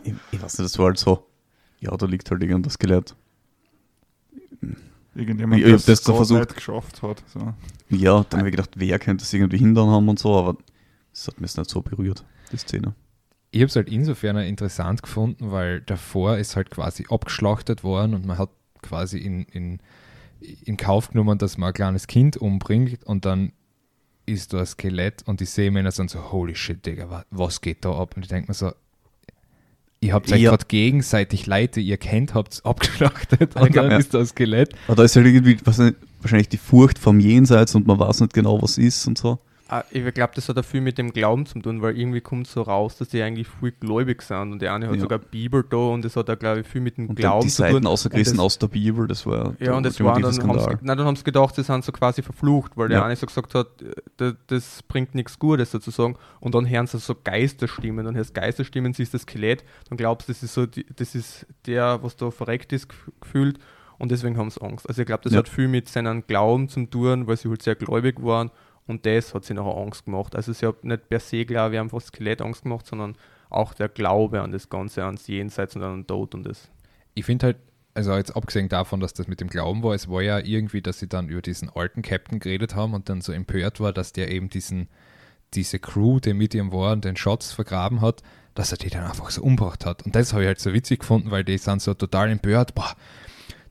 [0.05, 1.26] ich, ich weiß nicht, das war halt so,
[1.81, 3.16] ja, da liegt halt irgendein Skelett.
[5.16, 6.55] Irgendjemand, Ich- der das so versucht.
[6.55, 7.22] geschafft hat.
[7.26, 7.55] So.
[7.88, 10.57] Ja, dann habe ich gedacht, wer könnte das irgendwie hindern haben und so, aber
[11.12, 12.94] das hat mich jetzt nicht so berührt, die Szene.
[13.57, 18.27] Ich habe es halt insofern interessant gefunden, weil davor ist halt quasi abgeschlachtet worden und
[18.27, 18.51] man hat
[18.83, 19.79] quasi in, in,
[20.64, 23.53] in Kauf genommen, dass man ein kleines Kind umbringt und dann
[24.27, 27.85] ist da ein Skelett und die Seemänner sind so, holy shit, Digga, wa- was geht
[27.85, 28.14] da ab?
[28.16, 28.73] Und ich denke mir so,
[30.01, 30.51] ihr habt euch Ja.
[30.51, 33.99] gerade gegenseitig Leute, ihr kennt, habt abgeschlachtet Aber ich und glaub, dann ja.
[33.99, 34.75] ist da ein Skelett.
[34.87, 38.21] Aber da ist halt irgendwie, was nicht, wahrscheinlich die Furcht vom Jenseits und man weiß
[38.21, 39.38] nicht genau, was ist und so.
[39.68, 42.46] Ah, ich glaube, das hat auch viel mit dem Glauben zu tun, weil irgendwie kommt
[42.46, 45.00] so raus, dass die eigentlich viel gläubig sind und der eine hat Ja.
[45.00, 47.48] sogar Bibel da und das hat auch, glaube ich, viel mit dem Und Glauben die
[47.52, 47.72] zu tun.
[47.72, 50.85] Seiten ausgerissen aus der Bibel, das war Ja, und das waren ultimative dann, haben sie,
[50.87, 53.05] nein, dann haben sie gedacht, sie sind so quasi verflucht, weil der Ja.
[53.07, 56.14] eine so gesagt hat, äh, das, das bringt nichts Gutes sozusagen.
[56.38, 60.33] Und dann hören sie so Geisterstimmen, dann hörst Geisterstimmen, siehst das Skelett, dann glaubst du,
[60.33, 63.59] das ist so, die, das ist der, was da verreckt ist, gef- gefühlt.
[63.98, 64.88] Und deswegen haben sie Angst.
[64.88, 65.38] Also ich glaube, das Ja.
[65.40, 68.50] hat viel mit seinen Glauben zu tun, weil sie halt sehr gläubig waren.
[68.87, 70.37] Und das hat sie nachher Angst gemacht.
[70.37, 73.16] Also sie hat nicht per se, glaube ich, einfach Skelett Angst gemacht, sondern
[73.51, 76.68] auch der Glaube an das Ganze, ans Jenseits und an den Tod und das.
[77.14, 77.57] Ich finde halt,
[77.94, 80.99] also jetzt abgesehen davon, dass das mit dem Glauben war, es war ja irgendwie, dass
[80.99, 84.31] sie dann über diesen alten Captain geredet haben und dann so empört war, dass der
[84.31, 84.88] eben diesen,
[85.55, 88.22] diese Crew, die mit ihm war und den Schatz vergraben hat,
[88.55, 90.05] dass er die dann einfach so umgebracht hat.
[90.05, 92.94] Und das habe ich halt so witzig gefunden, weil die sind so total empört, boah,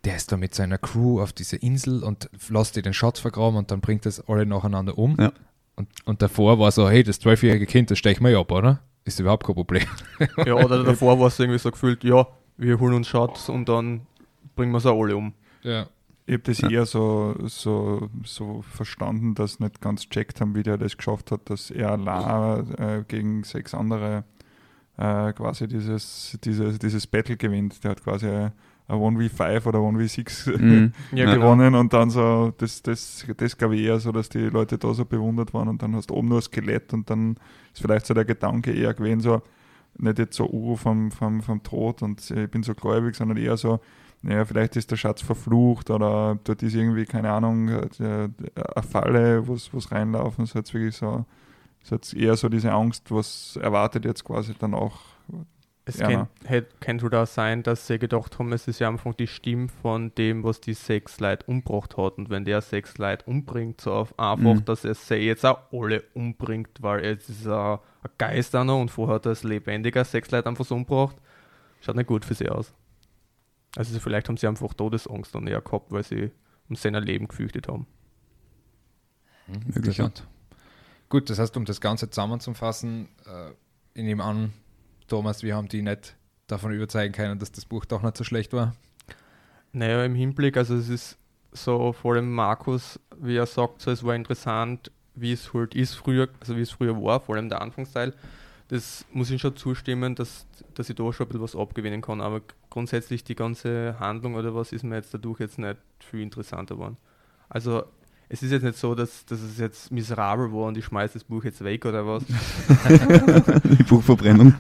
[0.06, 3.58] der ist da mit seiner Crew auf diese Insel und lässt die den Schatz vergraben
[3.58, 5.18] und dann bringt das alle nacheinander um.
[5.20, 5.32] Ja.
[5.76, 8.80] Und, und davor war so, hey, das zwölfjährige Kind, das stechen wir ab, oder?
[9.04, 9.84] Ist überhaupt kein Problem.
[10.46, 14.02] Ja, oder davor war es irgendwie so gefühlt, ja, wir holen uns Schatz und dann
[14.56, 15.34] bringen wir sie alle um.
[15.64, 15.88] Ja.
[16.28, 16.70] Ich habe das Ja.
[16.70, 21.50] eher so, so, so verstanden, dass nicht ganz checkt haben, wie der das geschafft hat,
[21.50, 24.24] dass er allein äh, gegen sechs andere
[24.98, 27.84] äh, quasi dieses, dieses, dieses Battle gewinnt.
[27.84, 28.54] Der hat quasi ein
[28.94, 30.94] 1v5 oder 1v6 Mhm.
[31.12, 31.38] Ja, genau.
[31.38, 34.94] gewonnen und dann so, das, das, das glaube ich eher so, dass die Leute da
[34.94, 37.38] so bewundert waren und dann hast du oben nur ein Skelett und dann
[37.74, 39.42] ist vielleicht so der Gedanke eher gewesen, so
[39.98, 43.58] nicht jetzt so Uro vom, vom, vom Tod und ich bin so gläubig, sondern eher
[43.58, 43.80] so,
[44.22, 49.48] naja, vielleicht ist der Schatz verflucht oder dort ist irgendwie, keine Ahnung, äh, eine Falle,
[49.48, 51.26] wo es reinlaufen, so jetzt wirklich so,
[51.84, 55.00] so jetzt eher so diese Angst, was erwartet jetzt quasi dann auch.
[55.88, 58.88] Es Ja, kann, hätte, kann halt auch sein, dass sie gedacht haben, es ist ja
[58.90, 62.18] einfach die Stimme von dem, was die sechs Leute umgebracht hat.
[62.18, 64.66] Und wenn der sechs Leute umbringt, so auf einfach, Mhm.
[64.66, 68.90] dass er sie jetzt auch alle umbringt, weil jetzt ist er ein Geist einer und
[68.90, 71.18] vorher hat er als lebendiger sechs Leute einfach so umgebracht.
[71.82, 72.74] Schaut nicht gut für sie aus.
[73.76, 76.32] Also vielleicht haben sie einfach Todesangst dann eher gehabt, weil sie
[76.68, 77.86] um sein Leben gefürchtet haben.
[79.48, 79.76] Möglich.
[79.76, 80.28] Interessant.
[81.10, 83.52] Gut, das heißt, um das Ganze zusammenzufassen, äh,
[83.94, 84.54] ich nehme an,
[85.08, 86.16] Thomas, wir haben die nicht
[86.48, 88.76] davon überzeugen können, dass das Buch doch nicht so schlecht war.
[89.72, 91.18] Naja, im Hinblick, also es ist
[91.52, 95.96] so vor allem Markus, wie er sagt, so es war interessant, wie es halt ist
[95.96, 98.14] früher, also wie es früher war, vor allem der Anfangsteil.
[98.68, 102.20] Das muss ich schon zustimmen, dass, dass ich da schon ein bisschen was abgewinnen kann,
[102.20, 106.76] aber grundsätzlich die ganze Handlung oder was ist mir jetzt dadurch jetzt nicht viel interessanter
[106.76, 106.98] geworden.
[107.48, 107.84] Also
[108.30, 111.24] es ist jetzt nicht so, dass, dass es jetzt miserabel war und ich schmeiße das
[111.24, 112.24] Buch jetzt weg oder was.
[113.64, 114.56] Die Buchverbrennung.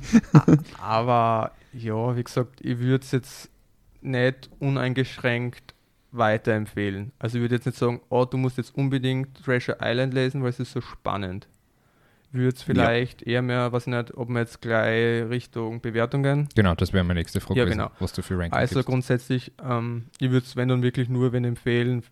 [0.81, 3.49] Aber ja, wie gesagt, ich würde es jetzt
[4.01, 5.73] nicht uneingeschränkt
[6.11, 7.11] weiterempfehlen.
[7.19, 10.49] Also ich würde jetzt nicht sagen, oh, du musst jetzt unbedingt Treasure Island lesen, weil
[10.49, 11.47] es ist so spannend.
[12.31, 16.49] Ich würde es vielleicht eher mehr, was nicht, ob wir jetzt gleich Richtung Bewertungen.
[16.55, 17.91] Genau, das wäre meine nächste Frage, Ja, gewesen, genau.
[17.99, 18.87] was du für Ranking Also gibst.
[18.87, 22.03] grundsätzlich, ähm, ich würde es, wenn dann wirklich nur wenn empfehlen,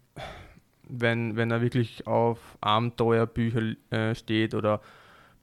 [0.88, 4.82] wenn, wenn er wirklich auf Abenteuerbücher äh, steht oder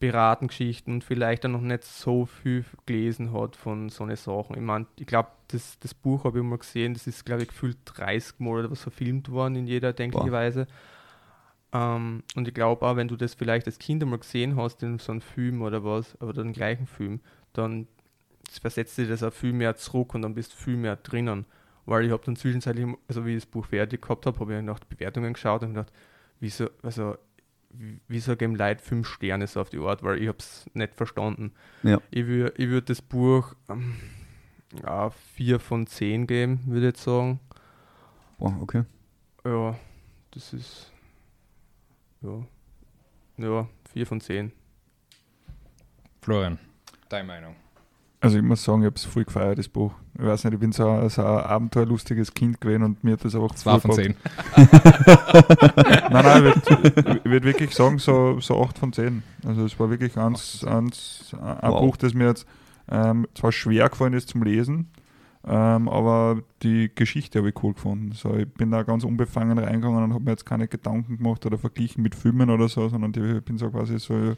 [0.00, 4.56] Piratengeschichten und vielleicht auch noch nicht so viel gelesen hat von so eine Sachen.
[4.56, 7.48] Ich meine, ich glaube, das, das Buch habe ich mal gesehen, das ist, glaube ich,
[7.48, 10.32] gefühlt 30 Mal oder was verfilmt worden in jeder denklichen.
[10.32, 10.66] Weise.
[11.72, 14.98] Ähm, und ich glaube auch, wenn du das vielleicht als Kind einmal gesehen hast in
[14.98, 17.20] so einem Film oder was, oder den gleichen Film,
[17.52, 17.86] dann
[18.60, 21.44] versetzt dir das auch viel mehr zurück und dann bist du viel mehr drinnen.
[21.86, 24.62] Weil ich habe dann zwischenzeitlich, also wie ich das Buch fertig gehabt habe, habe ich
[24.62, 25.92] nach Bewertungen geschaut und gedacht,
[26.38, 27.16] wieso, also,
[27.70, 30.94] wie- wieso geben Leute fünf Sterne so auf die Art, weil ich habe es nicht
[30.94, 31.52] verstanden.
[31.82, 32.00] Ja.
[32.10, 33.96] Ich würde ich würd das Buch ähm,
[34.82, 37.40] ja, vier von zehn geben, würde ich jetzt sagen.
[38.38, 38.84] Boah, okay.
[39.44, 39.76] Ja,
[40.32, 40.92] das ist.
[42.22, 42.44] Ja.
[43.38, 44.52] Ja, vier von zehn.
[46.22, 46.58] Florian,
[47.08, 47.56] deine Meinung?
[48.22, 49.92] Also ich muss sagen, ich habe es voll gefeiert, das Buch.
[50.18, 53.24] Ich weiß nicht, ich bin so, ein- so ein abenteuerlustiges Kind gewesen und mir hat
[53.24, 54.14] das einfach Zwei von zehn.
[56.10, 59.22] Nein, nein, ich würde würd wirklich sagen, so, so 8 von 10.
[59.46, 61.80] Also es war wirklich ganz, ganz ein Wow.
[61.80, 62.46] Buch, das mir jetzt
[62.90, 64.88] ähm, zwar schwer gefallen ist zum Lesen,
[65.46, 68.12] ähm, aber die Geschichte habe ich cool gefunden.
[68.12, 71.56] So, ich bin da ganz unbefangen reingegangen und habe mir jetzt keine Gedanken gemacht oder
[71.56, 74.34] verglichen mit Filmen oder so, sondern ich bin so quasi so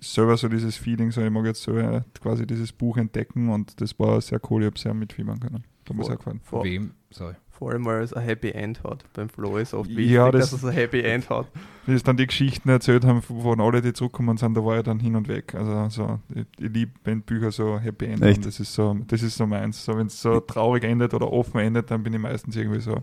[0.00, 3.80] selber so dieses Feeling, so ich mag jetzt so äh, quasi dieses Buch entdecken und
[3.80, 5.64] das war sehr cool, ich habe sehr mitfiebern können.
[5.88, 6.40] Hat mir sehr gefallen.
[6.42, 6.92] Vor, Wem?
[7.10, 7.34] Sorry.
[7.50, 9.04] vor allem, weil es ein Happy End hat.
[9.12, 11.46] Beim Flo ist oft Ja, wichtig, das- dass es ein Happy End hat.
[11.86, 14.82] wie es dann die Geschichten erzählt haben, von alle, die zurückgekommen sind, da war ich
[14.84, 15.54] dann hin und weg.
[15.54, 18.22] Also so, ich, ich liebe, wenn Bücher so happy enden.
[18.24, 18.44] Echt?
[18.46, 19.84] Das ist so, das ist so meins.
[19.84, 23.02] So, wenn es so traurig endet oder offen endet, dann bin ich meistens irgendwie so,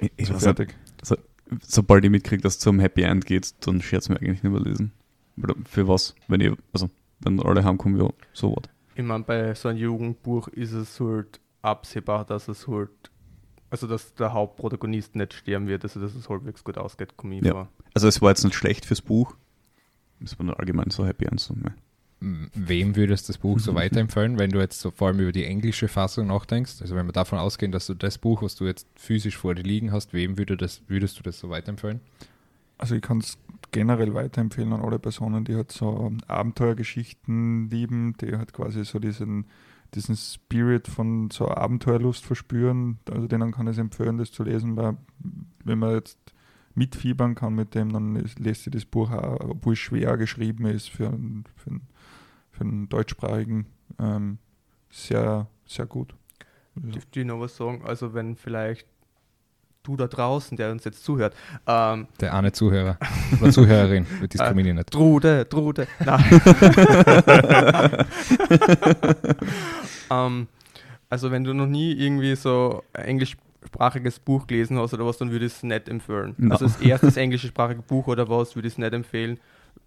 [0.00, 0.74] Ich, ich so nicht, fertig.
[1.62, 4.60] sobald ich mitkriege, dass es zum Happy End geht, dann scherz mir eigentlich nicht mehr
[4.60, 4.92] lesen.
[5.68, 6.14] Für was?
[6.28, 8.64] Wenn ich, also, wenn alle heimkommen, ja, so was.
[8.94, 12.90] Ich meine, bei so einem Jugendbuch ist es halt absehbar, dass es halt,
[13.70, 17.44] also dass der Hauptprotagonist nicht sterben wird, also dass es halbwegs gut ausgeht, komme ich
[17.44, 17.52] Ja.
[17.52, 17.68] vor.
[17.94, 19.36] Also es war jetzt nicht schlecht fürs Buch.
[20.20, 21.40] Das war nur allgemein so Happy End.
[21.40, 21.74] So, ne.
[22.54, 25.44] Wem würdest du das Buch so weiterempfehlen, wenn du jetzt so vor allem über die
[25.46, 26.82] englische Fassung nachdenkst?
[26.82, 29.62] Also wenn wir davon ausgehen, dass du das Buch, was du jetzt physisch vor dir
[29.62, 32.00] liegen hast, wem würde das, würdest du das so weiterempfehlen?
[32.76, 33.38] Also ich kann es
[33.72, 39.46] generell weiterempfehlen an alle Personen, die halt so Abenteuergeschichten lieben, die halt quasi so diesen,
[39.94, 42.98] diesen Spirit von so Abenteuerlust verspüren.
[43.10, 44.96] Also denen kann ich es empfehlen, das zu lesen, weil
[45.64, 46.18] wenn man jetzt
[46.74, 50.88] mitfiebern kann mit dem, dann lässt sich das Buch auch, obwohl es schwer geschrieben ist
[50.90, 51.88] für, einen- für, einen-
[52.50, 53.66] für einen deutschsprachigen,
[53.98, 54.38] ähm,
[54.88, 56.14] sehr, sehr gut.
[56.76, 56.92] Ja.
[56.92, 57.82] Dürfte ich noch was sagen?
[57.84, 58.86] Also wenn vielleicht
[59.82, 61.34] du da draußen, der uns jetzt zuhört,
[61.66, 62.98] ähm, Der eine Zuhörer
[63.40, 64.90] oder Zuhörerin, wir diskriminieren nicht.
[64.92, 66.40] Trude, Trude, nein.
[70.10, 70.48] ähm,
[71.08, 75.30] also wenn du noch nie irgendwie so ein englischsprachiges Buch gelesen hast oder was, dann
[75.30, 76.34] würde ich es nicht empfehlen.
[76.38, 76.52] No.
[76.52, 79.40] Also das erste englischsprachige Buch oder was, würde ich es nicht empfehlen.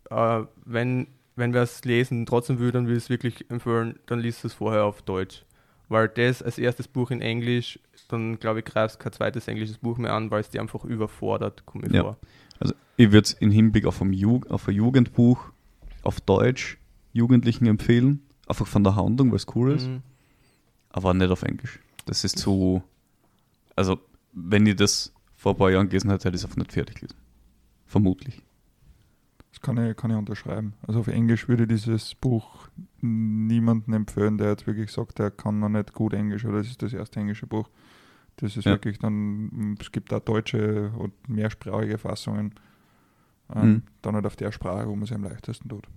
[0.09, 4.19] Äh, wenn wenn wir es lesen trotzdem würde, dann würde ich es wirklich empfehlen, dann
[4.19, 5.43] liest es vorher auf Deutsch.
[5.93, 7.77] Weil das als erstes Buch in Englisch,
[8.07, 11.67] dann glaube ich, greifst kein zweites englisches Buch mehr an, weil es dir einfach überfordert,
[11.67, 12.01] komme ich Ja.
[12.01, 12.17] vor.
[12.59, 15.51] Also ich würde es im Hinblick auf, ein Ju auf ein Jugendbuch
[16.01, 16.79] auf Deutsch
[17.11, 18.23] Jugendlichen empfehlen.
[18.47, 19.85] Einfach von der Handlung, weil es cool ist.
[19.87, 20.01] Mhm.
[20.89, 21.77] Aber nicht auf Englisch.
[22.07, 22.81] Das ist zu.
[23.75, 23.99] Also,
[24.31, 26.95] wenn ich das vor ein paar Jahren gelesen hätte, hätte ich es einfach nicht fertig
[26.95, 27.17] gelesen.
[27.85, 28.41] Vermutlich.
[29.53, 30.73] Das kann ich, kann ich unterschreiben.
[30.87, 32.67] Also auf Englisch würde ich dieses Buch
[33.01, 36.81] niemandem empfehlen, der jetzt wirklich sagt, der kann noch nicht gut Englisch oder das ist
[36.81, 37.69] das erste englische Buch.
[38.37, 38.71] Das ist Ja.
[38.71, 42.55] wirklich dann, es gibt auch deutsche und mehrsprachige Fassungen.
[43.53, 43.83] Ähm, Mhm.
[44.01, 45.87] Dann halt auf der Sprache, wo man es am leichtesten tut.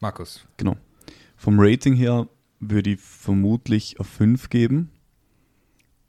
[0.00, 0.46] Markus,
[1.36, 2.28] Vom Rating her
[2.60, 4.90] würde ich vermutlich auf 5 geben,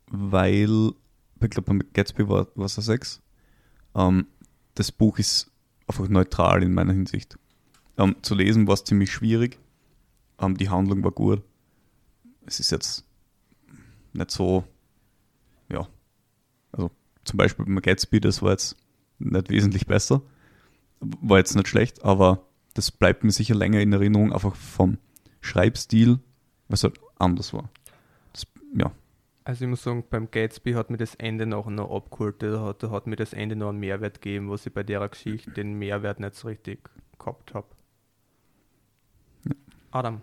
[0.08, 0.92] weil,
[1.42, 3.22] ich glaube, beim Gatsby war es eine 6.
[3.96, 4.28] Ähm,
[4.76, 5.52] das Buch ist
[5.88, 7.38] einfach neutral in meiner Hinsicht.
[7.98, 9.60] Ähm, zu lesen war es ziemlich schwierig.
[10.40, 11.42] Ähm, die Handlung war gut.
[12.46, 13.06] Es ist jetzt
[14.14, 14.64] nicht so,
[15.70, 15.88] ja,
[16.72, 16.92] also
[17.24, 18.76] zum Beispiel beim Gatsby, das war jetzt
[19.20, 20.22] nicht wesentlich besser.
[21.00, 24.98] War jetzt nicht schlecht, aber das bleibt mir sicher länger in Erinnerung, einfach vom
[25.42, 26.20] Schreibstil,
[26.68, 27.70] was halt anders war.
[28.32, 28.92] Das, ja,
[29.46, 32.42] Also ich muss sagen, beim Gatsby hat mir das Ende noch, noch abgeholt.
[32.42, 35.08] Da hat, da hat mir das Ende noch einen Mehrwert gegeben, was ich bei der
[35.10, 36.90] Geschichte den Mehrwert nicht so richtig
[37.20, 37.68] gehabt habe.
[39.92, 40.22] Adam.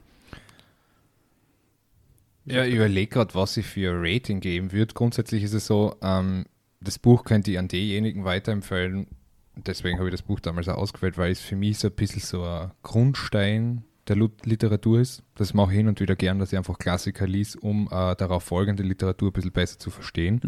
[2.47, 4.95] Ja, ich überlege gerade, was ich für ein Rating geben würde.
[4.95, 6.47] Grundsätzlich ist es so, ähm,
[6.81, 9.07] das Buch könnte ich an diejenigen weiterempfehlen.
[9.55, 12.23] Deswegen habe ich das Buch damals auch ausgewählt, weil es für mich so ein bisschen
[12.23, 15.23] so ein Grundstein der Literatur ist.
[15.37, 18.43] Das mache ich hin und wieder gern, dass ich einfach Klassiker lies, um äh, darauf
[18.43, 20.41] folgende Literatur ein bisschen besser zu verstehen.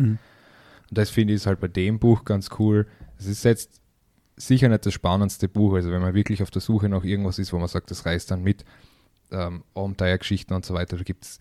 [0.90, 2.86] Und das finde ich ist halt bei dem Buch ganz cool.
[3.18, 3.80] Es ist jetzt
[4.36, 5.74] sicher nicht das spannendste Buch.
[5.74, 8.30] Also wenn man wirklich auf der Suche nach irgendwas ist, wo man sagt, das reißt
[8.30, 8.64] dann mit,
[9.30, 11.38] ähm, Abenteuergeschichten und so weiter, da gibt es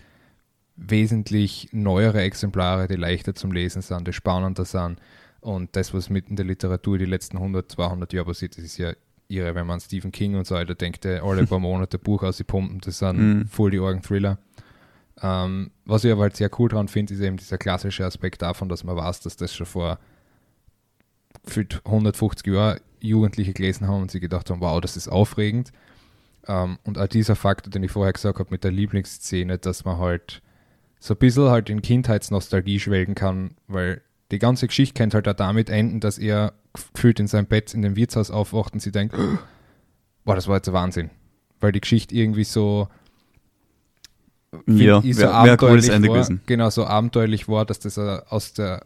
[0.75, 4.99] wesentlich neuere Exemplare, die leichter zum Lesen sind, die spannender sind.
[5.41, 8.77] Und das, was mit in der Literatur die letzten 100, 200 Jahre passiert, das ist
[8.77, 8.93] ja
[9.31, 12.23] irre, wenn man an Stephen King und so weiter denkt, der alle paar Monate Buch
[12.23, 13.47] aus die Pumpen, das sind Mhm.
[13.47, 14.37] voll die Orgen-Thriller.
[15.21, 18.69] Ähm, was ich aber halt sehr cool dran finde, ist eben dieser klassische Aspekt davon,
[18.69, 19.99] dass man weiß, dass das schon vor
[21.45, 25.71] gefühlt 150 Jahren Jugendliche gelesen haben und sie gedacht haben, wow, das ist aufregend.
[26.47, 29.97] Ähm, und auch dieser Faktor, den ich vorher gesagt habe mit der Lieblingsszene, dass man
[29.97, 30.41] halt
[30.99, 34.01] so ein bisschen halt in Kindheitsnostalgie schwelgen kann, weil
[34.31, 37.81] die ganze Geschichte könnte halt auch damit enden, dass er gefühlt in seinem Bett in
[37.81, 39.15] dem Wirtshaus aufwacht und sie denkt,
[40.25, 41.09] boah, das war jetzt ein Wahnsinn.
[41.59, 42.87] Weil die Geschichte irgendwie so
[44.65, 46.41] Ja, wäre wär ein cooles Ende war, gewesen.
[46.45, 48.85] Genau, so abenteuerlich war, dass das äh, aus der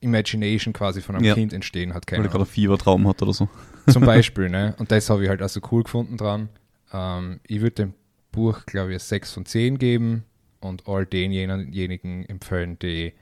[0.00, 1.34] Imagination quasi von einem Ja.
[1.34, 2.04] Kind entstehen hat.
[2.10, 3.48] Weil Keine er gerade einen Fiebertraum hat oder so.
[3.88, 4.74] Zum Beispiel, ne?
[4.78, 6.48] Und das habe ich halt also cool gefunden dran.
[6.92, 7.94] Ähm, ich würde dem
[8.32, 10.24] Buch, glaube ich, eine 6 von 10 geben
[10.60, 13.12] und all denjenigen empfehlen, die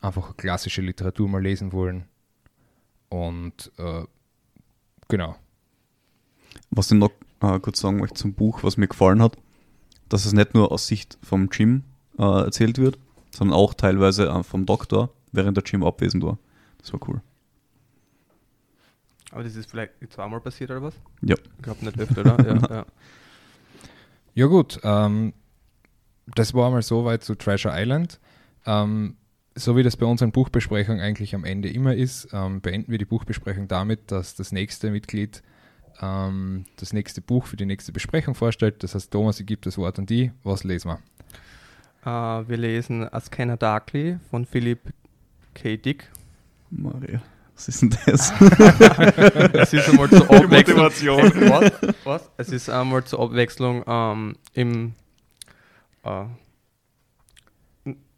[0.00, 2.04] einfach klassische Literatur mal lesen wollen.
[3.08, 4.04] Und äh,
[5.08, 5.36] genau.
[6.70, 9.36] Was ich noch äh, kurz sagen möchte zum Buch, was mir gefallen hat,
[10.08, 11.84] dass es nicht nur aus Sicht vom Jim
[12.18, 12.98] äh, erzählt wird,
[13.30, 16.38] sondern auch teilweise äh, vom Doktor, während der Jim abwesend war.
[16.78, 17.20] Das war cool.
[19.32, 20.94] Aber das ist vielleicht zweimal passiert oder was?
[21.20, 21.36] Ja.
[21.36, 22.46] Ich glaube nicht öfter, oder?
[22.46, 22.86] ja, ja.
[24.34, 25.32] Ja gut, ähm,
[26.34, 28.20] das war mal soweit zu Treasure Island.
[28.66, 29.16] Ähm,
[29.56, 33.06] so wie das bei unseren Buchbesprechungen eigentlich am Ende immer ist, ähm, beenden wir die
[33.06, 35.42] Buchbesprechung damit, dass das nächste Mitglied
[36.00, 38.82] ähm, das nächste Buch für die nächste Besprechung vorstellt.
[38.82, 40.30] Das heißt, Thomas, ich gebe das Wort an die.
[40.44, 40.98] Was lesen wir?
[42.04, 44.78] Äh, wir lesen Askena Darkly von Philip
[45.54, 45.76] K.
[45.78, 46.10] Dick.
[46.70, 47.22] Maria,
[47.54, 48.32] was ist denn das?
[49.54, 50.78] Es ist einmal zur Abwechslung.
[50.82, 51.18] Motivation.
[51.48, 51.72] was?
[52.04, 52.30] was?
[52.36, 54.94] Es ist einmal zur Abwechslung ähm, im
[56.02, 56.24] äh,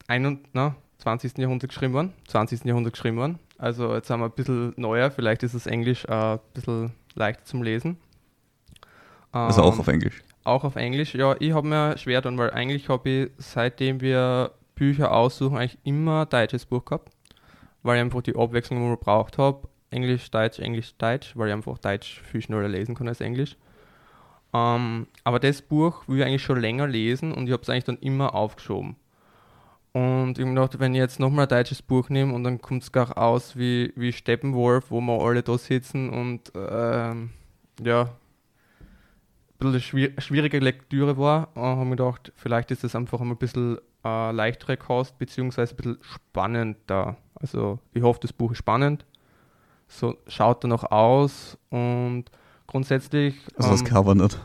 [0.09, 0.75] ein und, na,
[1.09, 1.39] 20.
[1.39, 2.13] Jahrhundert geschrieben worden.
[2.29, 2.65] 20.
[2.65, 3.39] Jahrhundert geschrieben worden.
[3.57, 7.45] Also jetzt haben wir ein bisschen neuer, vielleicht ist das Englisch äh, ein bisschen leichter
[7.45, 7.97] zum Lesen.
[9.33, 10.23] also auch Ähm, auf Englisch.
[10.45, 14.53] auch auf Englisch, ja, ich habe mir schwer dann, weil eigentlich habe ich, seitdem wir
[14.75, 17.11] Bücher aussuchen, eigentlich immer ein deutsches Buch gehabt,
[17.83, 19.67] weil ich einfach die Abwechslung immer gebraucht habe.
[19.91, 23.57] Englisch, Deutsch, Englisch, Deutsch, weil ich einfach Deutsch viel schneller lesen kann als Englisch.
[24.53, 27.85] Ähm, aber das Buch will ich eigentlich schon länger lesen und ich habe es eigentlich
[27.85, 28.97] dann immer aufgeschoben.
[29.99, 32.85] Und ich habe gedacht, wenn ich jetzt nochmal ein deutsches Buch nehme und dann kommt
[32.85, 37.31] es gar aus wie, wie Steppenwolf, wo wir alle da sitzen und ähm,
[37.83, 38.13] ja, ein
[39.59, 43.37] bisschen schwier schwierige Lektüre war, äh, habe ich mir gedacht, vielleicht ist das einfach ein
[43.39, 47.17] bisschen äh, leichtere Kost, beziehungsweise ein bisschen spannender.
[47.35, 49.05] Also ich hoffe, das Buch ist spannend.
[49.89, 52.27] So schaut er noch aus und
[52.69, 53.35] grundsätzlich.
[53.57, 54.39] Also das ähm, Cover nicht.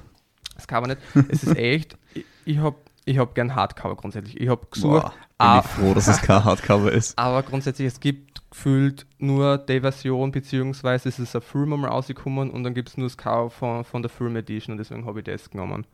[0.55, 1.01] das Cover nicht.
[1.29, 4.39] Es ist echt, ich, ich habe ich hab gern Hardcover grundsätzlich.
[4.39, 7.17] Ich habe gesucht, Boah, bin ah, ich froh, dass es kein Hardcover ist.
[7.17, 12.51] aber grundsätzlich, es gibt gefühlt nur die Version, beziehungsweise es ist ein Film einmal rausgekommen
[12.51, 15.19] und dann gibt es nur das Cover von, von der Film Edition und deswegen habe
[15.19, 15.85] ich das genommen.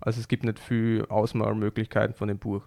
[0.00, 2.62] Also es gibt nicht viel Ausmalmöglichkeiten von dem Buch.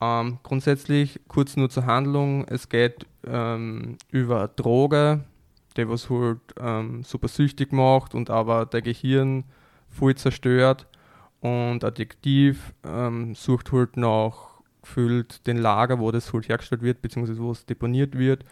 [0.00, 5.24] Ähm, grundsätzlich, kurz nur zur Handlung, es geht ähm, über Droge,
[5.76, 9.44] die was halt ähm, super süchtig macht und aber der Gehirn
[9.88, 10.86] voll zerstört
[11.40, 17.02] und ein Detektiv ähm, sucht halt nach gefühlt den Lager, wo das halt hergestellt wird,
[17.02, 18.44] beziehungsweise wo es deponiert wird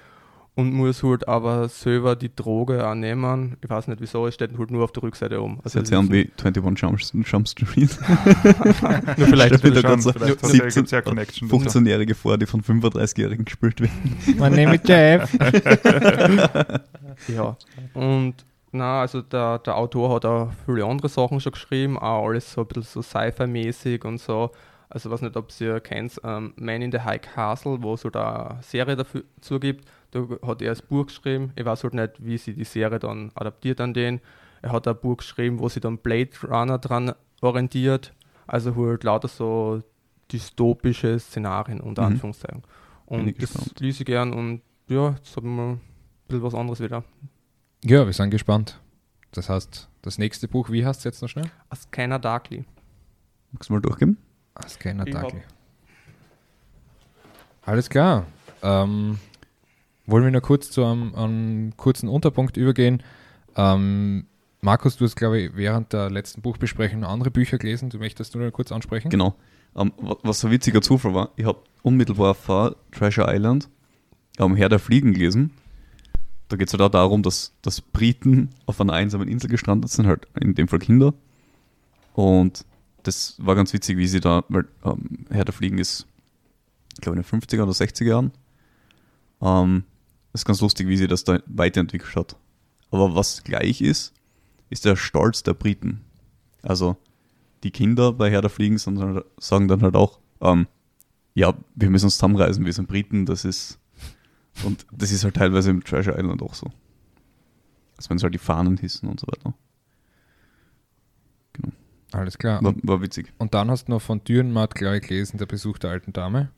[0.57, 3.57] und muss halt aber selber die Droge auch nehmen.
[3.63, 5.61] Ich weiß nicht wieso, es steht halt nur auf der Rückseite um.
[5.65, 7.99] Also jetzt haben wir 21 Jump, Street.
[9.19, 11.79] nur vielleicht Schon, grad so vielleicht hat 17 gibt's ja eine Connection dazu.
[11.79, 14.17] 15-Jährige vor, die von 35-Jährigen gespielt werden.
[14.39, 15.31] Mein Name ist Jeff.
[17.29, 17.57] Ja,
[17.95, 18.35] und
[18.75, 22.61] na, also der, der Autor hat auch viele andere Sachen schon geschrieben, auch alles so
[22.63, 24.51] ein bisschen so Sci-Fi-mäßig und so.
[24.91, 28.05] Also ich weiß nicht, ob ihr kennt, ähm, Man in the High Castle, wo es
[28.05, 29.85] halt eine Serie dafür zugibt.
[30.13, 31.53] Da hat er das Buch geschrieben.
[31.57, 34.21] Ich weiß halt nicht, wie sie die Serie dann adaptiert an den.
[34.63, 38.13] Er hat ein Buch geschrieben, wo sie dann Blade Runner dran orientiert.
[38.47, 39.83] Also halt lauter so
[40.33, 42.09] dystopische Szenarien unter Mhm.
[42.09, 42.63] Anführungszeichen.
[43.07, 45.81] Und ich das lese ich gern und ja, jetzt haben wir ein
[46.29, 47.05] bisschen was anderes wieder.
[47.87, 48.81] Ja, wir sind gespannt.
[49.33, 51.51] Das heißt, das nächste Buch, wie heißt es jetzt noch schnell?
[51.91, 52.65] Keiner Darkly.
[53.53, 54.17] Magst du mal durchgeben?
[54.69, 55.43] Scanner Ich Darkly.
[57.63, 58.27] Alles klar.
[58.63, 59.19] Ähm,
[60.07, 63.03] wollen wir noch kurz zu einem, einem kurzen Unterpunkt übergehen?
[63.57, 64.27] Ähm,
[64.61, 67.91] Markus, du hast, glaube ich, während der letzten Buchbesprechung noch andere Bücher gelesen.
[67.91, 69.11] Du möchtest du noch kurz ansprechen?
[69.11, 69.35] Genau.
[69.77, 73.69] Ähm, wa- was ein witziger Zufall war, ich habe unmittelbar vor Treasure Island
[74.39, 75.51] ähm, Herr der Fliegen gelesen.
[76.55, 80.07] Da geht es halt auch darum, dass, dass Briten auf einer einsamen Insel gestrandet sind,
[80.07, 81.13] halt in dem Fall Kinder.
[82.13, 82.65] Und
[83.03, 86.07] das war ganz witzig, wie sie da, weil ähm, Herr der Fliegen ist,
[86.93, 88.31] ich glaube, in den 50er oder 60er Jahren.
[89.43, 89.83] Ähm,
[90.33, 92.37] ist ganz lustig, wie sie das da weiterentwickelt hat.
[92.93, 94.15] Aber was gleich ist,
[94.71, 96.03] ist der Stolz der Briten.
[96.63, 96.97] Also
[97.65, 100.69] die Kinder bei Herr der Fliegen sagen dann halt auch, ähm,
[101.35, 103.81] ja, wir müssen uns zusammenreisen, wir sind Briten, das ist
[104.63, 106.71] und das ist halt teilweise im Treasure Island auch so.
[107.97, 109.55] Als wenn es halt die Fahnen hissen und so weiter.
[112.13, 112.63] Alles klar.
[112.63, 113.33] War, war witzig.
[113.39, 116.51] Und dann hast du noch von Dürrenmatt, glaube ich, gelesen, der Besuch der alten Dame.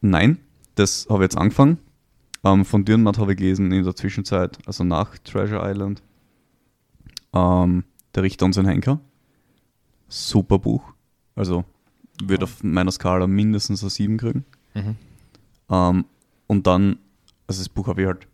[0.00, 0.38] Nein,
[0.76, 1.78] das habe ich jetzt angefangen.
[2.44, 6.02] Ähm, von Dürrenmatt habe ich gelesen in der Zwischenzeit, also nach Treasure Island.
[7.32, 7.84] Ähm,
[8.14, 9.00] der Richter und sein Henker.
[10.08, 10.92] Super Buch.
[11.34, 11.64] Also
[12.22, 14.44] wird auf meiner Skala mindestens eine 7 kriegen.
[14.74, 14.96] Mhm.
[15.70, 16.04] Ähm,
[16.46, 16.98] und dann,
[17.50, 18.28] also das Buch habe ich halt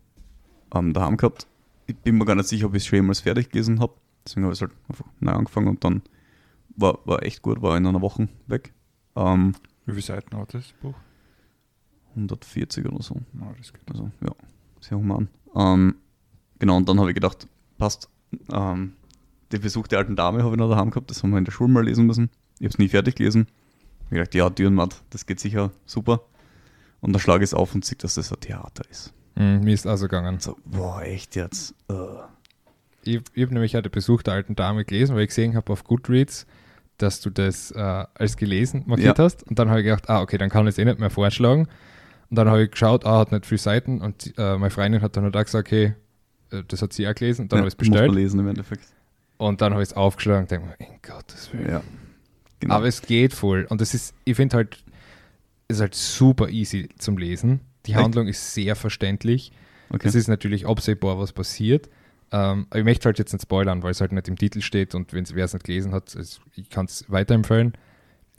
[0.75, 1.47] ähm, daheim gehabt.
[1.87, 3.93] Ich bin mir gar nicht sicher, ob ich es schon jemals fertig gelesen habe.
[4.23, 6.03] Deswegen habe ich es halt einfach neu angefangen und dann
[6.75, 8.73] war, war echt gut, war in einer Woche weg.
[9.15, 9.55] Ähm,
[9.87, 10.93] Wie viele Seiten hat das Buch?
[12.11, 13.15] 140 oder so.
[13.15, 13.89] Ja, das geht.
[13.89, 14.35] Also ja,
[14.81, 15.29] sehr human.
[15.55, 15.95] Ähm,
[16.59, 17.47] genau, und dann habe ich gedacht,
[17.79, 18.11] passt,
[18.53, 18.93] ähm,
[19.51, 21.51] den Besuch der alten Dame habe ich noch daheim gehabt, das haben wir in der
[21.51, 22.29] Schule mal lesen müssen.
[22.59, 23.47] Ich habe es nie fertig gelesen.
[23.47, 26.21] Ich habe gedacht, ja, Dürrenmatt, das geht sicher super.
[27.01, 29.13] Und dann schlage ich es auf und sehe, dass das ein Theater ist.
[29.35, 30.39] Mhm, mir ist also gegangen.
[30.39, 31.75] So, boah, echt jetzt?
[31.89, 31.93] Äh.
[33.03, 35.83] Ich, ich habe nämlich den Besuch der alten Dame gelesen, weil ich gesehen habe auf
[35.83, 36.45] Goodreads,
[36.97, 37.79] dass du das äh,
[38.15, 39.23] als gelesen markiert Ja.
[39.23, 39.43] hast.
[39.43, 41.67] Und dann habe ich gedacht, ah, okay, dann kann ich es eh nicht mehr vorschlagen.
[42.29, 44.01] Und dann habe ich geschaut, ah, hat nicht viele Seiten.
[44.01, 45.93] Und äh, meine Freundin hat dann halt auch gesagt, okay,
[46.51, 47.43] äh, das hat sie auch gelesen.
[47.43, 48.11] Und dann Ja, habe ich es bestellt.
[48.11, 48.83] lesen im Endeffekt.
[49.37, 51.69] Und dann habe ich es aufgeschlagen und denke mir, in Gottes Willen.
[51.69, 51.81] Ja.
[52.59, 52.73] Genau.
[52.73, 53.67] Aber es geht voll.
[53.69, 54.83] Und es ist, ich finde halt,
[55.67, 57.61] ist halt super easy zum Lesen.
[57.85, 57.95] Die?
[57.95, 59.51] Handlung ist sehr verständlich.
[59.89, 60.07] okay.
[60.07, 61.89] Es ist natürlich absehbar, was passiert.
[62.31, 64.93] Ähm, aber ich möchte halt jetzt nicht spoilern, weil es halt nicht im Titel steht
[64.95, 67.73] und wenn wer es nicht gelesen hat, es, ich kann es weiterempfehlen.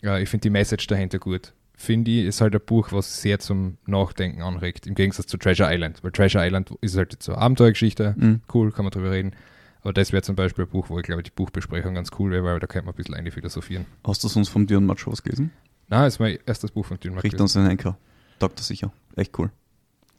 [0.02, 1.54] Äh, ich finde die Message dahinter gut.
[1.74, 5.72] Finde ich, ist halt ein Buch, was sehr zum Nachdenken anregt, im Gegensatz zu Treasure
[5.72, 6.02] Island.
[6.04, 8.40] Weil Treasure Island ist halt jetzt so eine Abenteuergeschichte, Mhm.
[8.52, 9.32] cool, kann man drüber reden.
[9.80, 12.42] Aber das wäre zum Beispiel ein Buch, wo ich glaube, die Buchbesprechung ganz cool wäre,
[12.44, 13.86] weil da könnte man ein bisschen eine philosophieren.
[14.04, 15.50] Hast du sonst vom Dürrenmatt schon was gelesen?
[15.88, 17.24] Na, ist mein erstes Buch von Dünmark.
[17.24, 17.96] Richter und sein Henker.
[18.38, 18.92] Taugt das sicher.
[19.16, 19.50] Echt cool.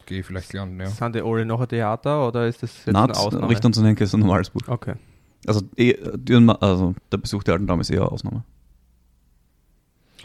[0.05, 0.87] Gehe ich vielleicht lernen, ja.
[0.87, 3.49] Sind die alle noch ein Theater oder ist das jetzt Nein, eine Ausnahme?
[3.49, 4.61] Richter und sein Henker ist ein normales Buch.
[4.67, 4.95] Okay.
[5.45, 5.95] Also, eh,
[6.59, 8.43] also der Besuch der alten Dame ist eher eine Ausnahme.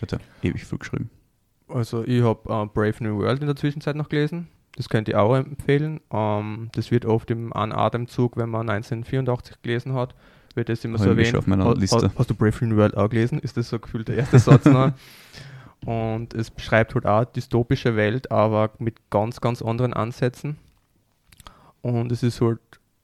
[0.01, 1.11] Hat ja ewig viel geschrieben.
[1.69, 4.49] Also ich habe äh, Brave New World in der Zwischenzeit noch gelesen.
[4.77, 6.01] Das könnte ich auch empfehlen.
[6.11, 10.15] Ähm, das wird oft im einen Atemzug, wenn man 1984 gelesen hat,
[10.57, 11.37] wird das immer Hab so erwähnt.
[11.37, 12.07] auf meiner Liste.
[12.09, 13.39] ha- Hast du Brave New World auch gelesen?
[13.39, 14.93] Ist das so gefühlt der erste Satz noch?
[15.87, 20.57] Und es beschreibt halt auch dystopische Welt, aber mit ganz, ganz anderen Ansätzen.
[21.83, 22.61] Und es ist halt,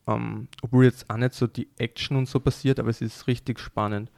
[0.07, 3.59] ähm, obwohl jetzt auch nicht so die Action und so passiert, aber es ist richtig
[3.61, 4.11] spannend.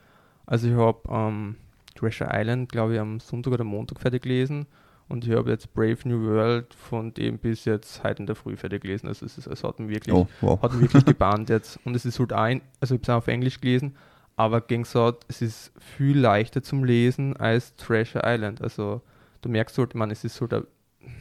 [0.47, 1.57] Also ich habe ähm,
[1.97, 4.66] Treasure Island, glaube ich, am Sonntag oder Montag fertig gelesen
[5.13, 8.57] und ich habe jetzt Brave New World von dem bis jetzt heute in der Früh
[8.57, 9.07] fertig gelesen.
[9.09, 10.61] Also es, ist, es hat mich wirklich, Oh, wow.
[10.63, 11.79] hat mich wirklich gebannt jetzt.
[11.85, 13.95] Und es ist halt ein, also ich habe es auch auf Englisch gelesen,
[14.37, 18.61] aber gegen gesagt, es ist viel leichter zum Lesen als Treasure Island.
[18.63, 19.03] Also
[19.43, 20.67] du merkst halt, man, es ist halt ein-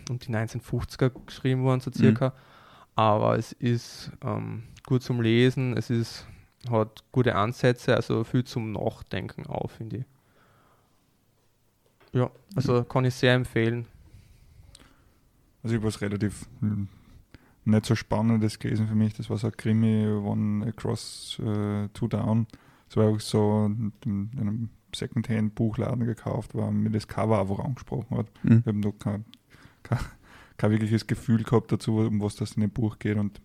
[0.09, 2.33] um die 1950er geschrieben worden, so circa.
[2.95, 6.25] Aber es ist ähm, gut zum Lesen, es ist,
[6.69, 10.03] hat gute Ansätze, also viel zum Nachdenken auch, finde ich.
[12.13, 13.85] Ja, also kann ich sehr empfehlen.
[15.63, 16.87] Also ich was relativ hm,
[17.65, 19.13] nicht so Spannendes gelesen für mich.
[19.13, 22.47] Das war so ein Krimi One Across äh, Two Down.
[22.87, 28.17] Das war auch so in in einem Secondhand-Buchladen gekauft, weil mir das Cover einfach angesprochen
[28.17, 28.27] hat.
[28.43, 28.59] Mhm.
[28.59, 29.25] Ich habe noch kein,
[29.83, 29.99] kein,
[30.57, 33.17] kein wirkliches Gefühl gehabt dazu, um was das in dem Buch geht.
[33.17, 33.41] Und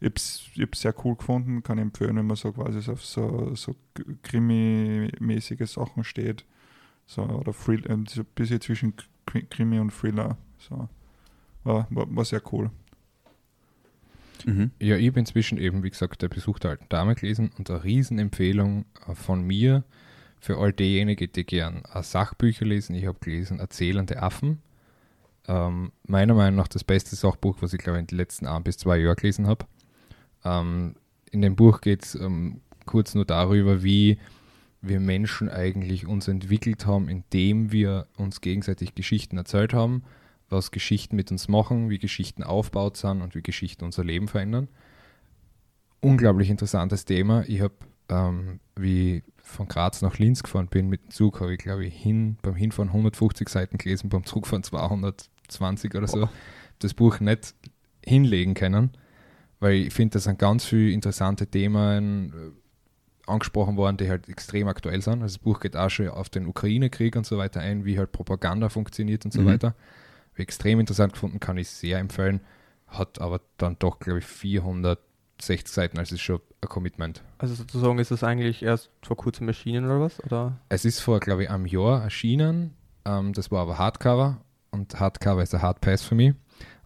[0.00, 3.04] ich habe es sehr cool gefunden, kann ich empfehlen, wenn man so quasi so auf
[3.04, 3.74] so, so
[4.22, 6.44] Krimi-mäßige Sachen steht.
[7.14, 8.94] So, oder Thrill, ähm, so ein bisschen zwischen
[9.26, 10.38] Kri- Krimi und Thriller.
[10.58, 10.88] So.
[11.62, 12.70] War, war, war sehr cool.
[14.46, 14.70] Mhm.
[14.80, 17.84] Ja, ich habe inzwischen eben, wie gesagt, der Besuch der alten Dame gelesen und eine
[17.84, 19.84] Riesenempfehlung äh, von mir
[20.40, 22.94] für all diejenigen, die gern äh, Sachbücher lesen.
[22.94, 24.62] Ich habe gelesen Erzählende Affen.
[25.46, 28.78] Ähm, meiner Meinung nach das beste Sachbuch, was ich glaube in den letzten ein bis
[28.78, 29.66] zwei Jahren gelesen habe.
[30.44, 30.94] Ähm,
[31.30, 34.18] in dem Buch geht es ähm, kurz nur darüber, wie
[34.82, 40.02] wir Menschen eigentlich uns entwickelt haben, indem wir uns gegenseitig Geschichten erzählt haben
[40.52, 44.68] was Geschichten mit uns machen, wie Geschichten aufgebaut sind und wie Geschichten unser Leben verändern.
[46.00, 47.44] Unglaublich interessantes Thema.
[47.48, 47.74] Ich habe,
[48.08, 51.84] ähm, wie ich von Graz nach Linz gefahren bin mit dem Zug, habe ich, glaube
[51.84, 56.28] ich, hin, beim Hinfahren 150 Seiten gelesen, beim Zugfahren 220 oder so.
[56.78, 57.54] Das Buch nicht
[58.04, 58.92] hinlegen können,
[59.58, 62.54] weil ich finde, da sind ganz viele interessante Themen
[63.26, 65.22] angesprochen worden, die halt extrem aktuell sind.
[65.22, 68.12] Also das Buch geht auch schon auf den Ukraine-Krieg und so weiter ein, wie halt
[68.12, 69.46] Propaganda funktioniert und so Mhm.
[69.46, 69.68] weiter.
[69.68, 69.76] Habe
[70.36, 72.40] ich extrem interessant gefunden, kann ich sehr empfehlen.
[72.88, 77.22] Hat aber dann doch, glaube ich, 460 Seiten, also ist schon ein Commitment.
[77.38, 80.22] Also sozusagen ist das eigentlich erst vor kurzem erschienen oder was?
[80.24, 80.58] Oder?
[80.68, 82.74] Es ist vor, glaube ich, einem Jahr erschienen.
[83.04, 86.34] Ähm, das war aber Hardcover und Hardcover ist ein Hardpass für mich.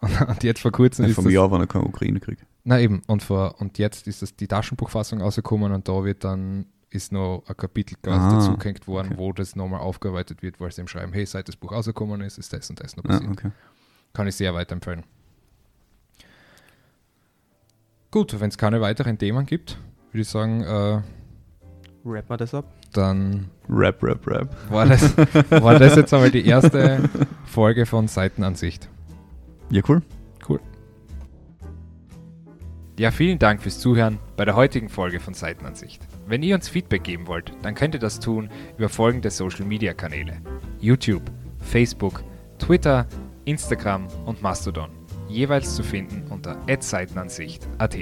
[0.00, 2.38] Und, und jetzt vor kurzem Ja, ist vom Jahr war noch kein Ukraine-Krieg.
[2.68, 6.66] Na eben, und, vor, und jetzt ist das die Taschenbuchfassung rausgekommen und da wird dann
[6.90, 9.18] ist noch ein Kapitel quasi Ah, dazugehängt worden, okay.
[9.18, 12.38] wo das nochmal aufgearbeitet wird, weil sie ihm schreiben, hey, seit das Buch rausgekommen ist,
[12.38, 13.30] ist das und das noch Ja, passiert.
[13.30, 13.50] okay.
[14.14, 15.04] Kann ich sehr weiterempfehlen.
[18.10, 19.78] Gut, wenn es keine weiteren Themen gibt,
[20.10, 21.02] würde ich sagen, äh,
[22.04, 22.64] Rap mal das ab.
[22.92, 24.56] dann Rap, Rap, Rap.
[24.70, 25.16] war das,
[25.50, 27.08] war das jetzt einmal die erste
[27.44, 28.88] Folge von Seitenansicht.
[29.70, 30.02] Ja, cool.
[32.98, 36.00] Ja, vielen Dank fürs Zuhören bei der heutigen Folge von Seitenansicht.
[36.26, 39.92] Wenn ihr uns Feedback geben wollt, dann könnt ihr das tun über folgende Social Media
[39.92, 40.40] Kanäle:
[40.80, 41.30] YouTube,
[41.60, 42.24] Facebook,
[42.58, 43.06] Twitter,
[43.44, 44.88] Instagram und Mastodon.
[45.28, 47.96] Jeweils zu finden unter @seitenansicht.at.